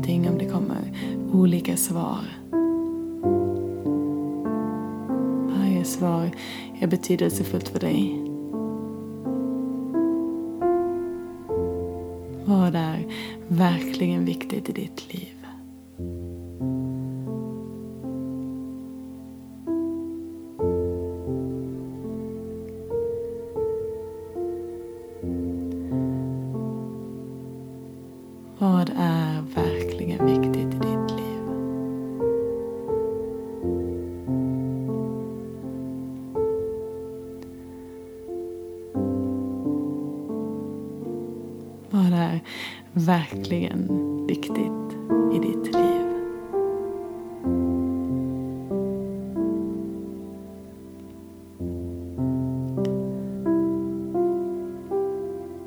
Ingenting 0.08 0.30
om 0.32 0.38
det 0.38 0.52
kommer 0.52 0.92
olika 1.32 1.76
svar. 1.76 2.24
Varje 5.58 5.84
svar 5.84 6.30
är 6.80 6.86
betydelsefullt 6.86 7.68
för 7.68 7.80
dig. 7.80 8.24
Vad 12.44 12.74
är 12.74 13.06
verkligen 13.48 14.24
viktigt 14.24 14.68
i 14.68 14.72
ditt 14.72 15.14
liv? 15.14 15.37
Verkligen 43.08 43.88
viktigt 44.26 44.96
i 45.32 45.38
ditt 45.38 45.74
liv? 45.74 46.06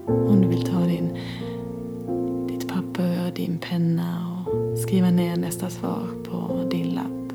Om 0.08 0.42
du 0.42 0.48
vill 0.48 0.64
ta 0.64 0.80
din, 0.80 1.18
ditt 2.48 2.68
papper 2.68 3.28
och 3.28 3.34
din 3.34 3.58
penna 3.58 4.44
och 4.48 4.78
skriva 4.78 5.10
ner 5.10 5.38
nästa 5.38 5.70
svar 5.70 6.08
på 6.24 6.70
din 6.72 6.90
lapp 6.90 7.34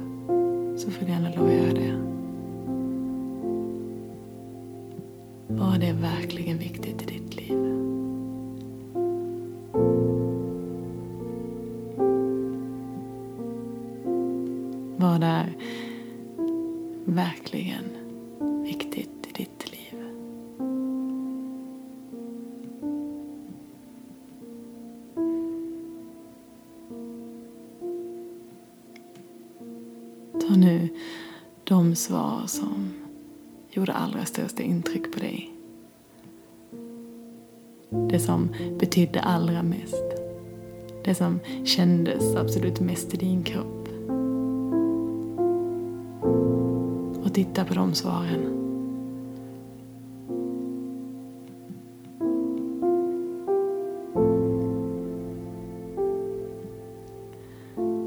så 0.76 0.90
får 0.90 1.06
du 1.06 1.12
gärna 1.12 1.30
lov 1.36 1.46
att 1.46 1.52
göra 1.52 1.72
det. 1.72 1.94
Var 5.48 5.78
det 5.78 5.92
verkligen 5.92 6.58
viktigt 6.58 7.02
i 7.02 7.04
ditt 7.04 7.36
liv? 7.36 7.95
Vad 15.16 15.24
är 15.24 15.56
verkligen 17.04 17.84
viktigt 18.64 19.26
i 19.28 19.32
ditt 19.32 19.72
liv? 19.72 20.00
Ta 30.40 30.56
nu 30.56 30.88
de 31.64 31.94
svar 31.94 32.42
som 32.46 32.92
gjorde 33.70 33.92
allra 33.92 34.24
största 34.24 34.62
intryck 34.62 35.12
på 35.12 35.20
dig. 35.20 35.52
Det 38.10 38.18
som 38.18 38.48
betydde 38.78 39.20
allra 39.20 39.62
mest. 39.62 40.04
Det 41.04 41.14
som 41.14 41.40
kändes 41.64 42.36
absolut 42.36 42.80
mest 42.80 43.14
i 43.14 43.16
din 43.16 43.42
kropp. 43.42 43.75
Titta 47.36 47.64
på 47.64 47.74
de 47.74 47.94
svaren. 47.94 48.62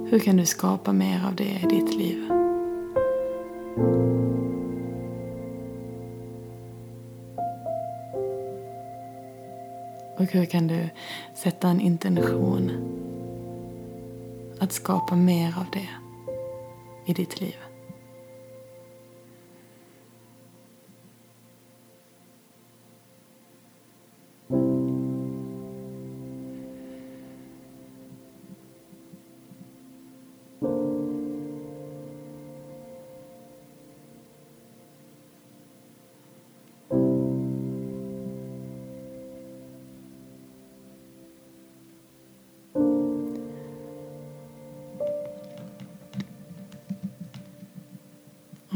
Hur 0.09 0.19
kan 0.19 0.37
du 0.37 0.45
skapa 0.45 0.93
mer 0.93 1.25
av 1.27 1.35
det 1.35 1.43
i 1.43 1.65
ditt 1.69 1.95
liv? 1.95 2.31
Och 10.17 10.25
hur 10.31 10.45
kan 10.45 10.67
du 10.67 10.89
sätta 11.33 11.67
en 11.67 11.81
intention 11.81 12.71
att 14.59 14.71
skapa 14.71 15.15
mer 15.15 15.55
av 15.59 15.65
det 15.71 15.89
i 17.05 17.13
ditt 17.13 17.41
liv? 17.41 17.68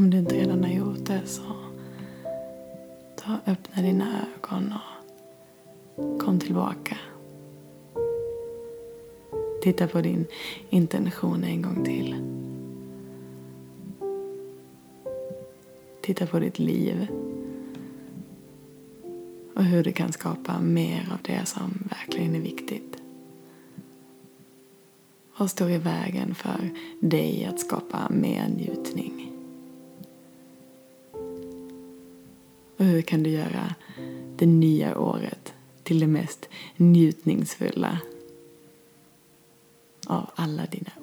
Om 0.04 0.10
du 0.10 0.18
inte 0.18 0.36
redan 0.36 0.64
har 0.64 0.72
gjort 0.72 1.06
det 1.06 1.22
så 1.26 1.42
ta 3.16 3.38
öppna 3.46 3.82
dina 3.82 4.06
ögon 4.06 4.74
och 5.96 6.22
kom 6.22 6.40
tillbaka. 6.40 6.98
Titta 9.62 9.88
på 9.88 10.02
din 10.02 10.26
intention 10.70 11.44
en 11.44 11.62
gång 11.62 11.84
till. 11.84 12.16
Titta 16.02 16.26
på 16.26 16.40
ditt 16.40 16.60
liv 16.60 17.08
och 19.56 19.64
hur 19.64 19.84
du 19.84 19.92
kan 19.92 20.12
skapa 20.12 20.60
mer 20.60 21.10
av 21.14 21.20
det 21.22 21.46
som 21.46 21.90
verkligen 21.90 22.36
är 22.36 22.42
viktigt. 22.42 22.98
Vad 25.38 25.50
står 25.50 25.70
i 25.70 25.78
vägen 25.78 26.36
för 26.36 26.70
dig 27.00 27.46
att 27.46 27.60
skapa 27.60 28.10
mer 28.10 28.48
njutning? 28.48 29.33
Hur 32.94 33.02
kan 33.02 33.24
du 33.24 33.30
göra 33.30 33.76
det 34.38 34.46
nya 34.46 34.98
året 34.98 35.54
till 35.84 36.00
det 36.00 36.08
mest 36.08 36.50
njutningsfulla 36.76 38.00
av 40.08 40.30
alla 40.36 40.66
dina 40.66 40.92
år? 41.02 41.03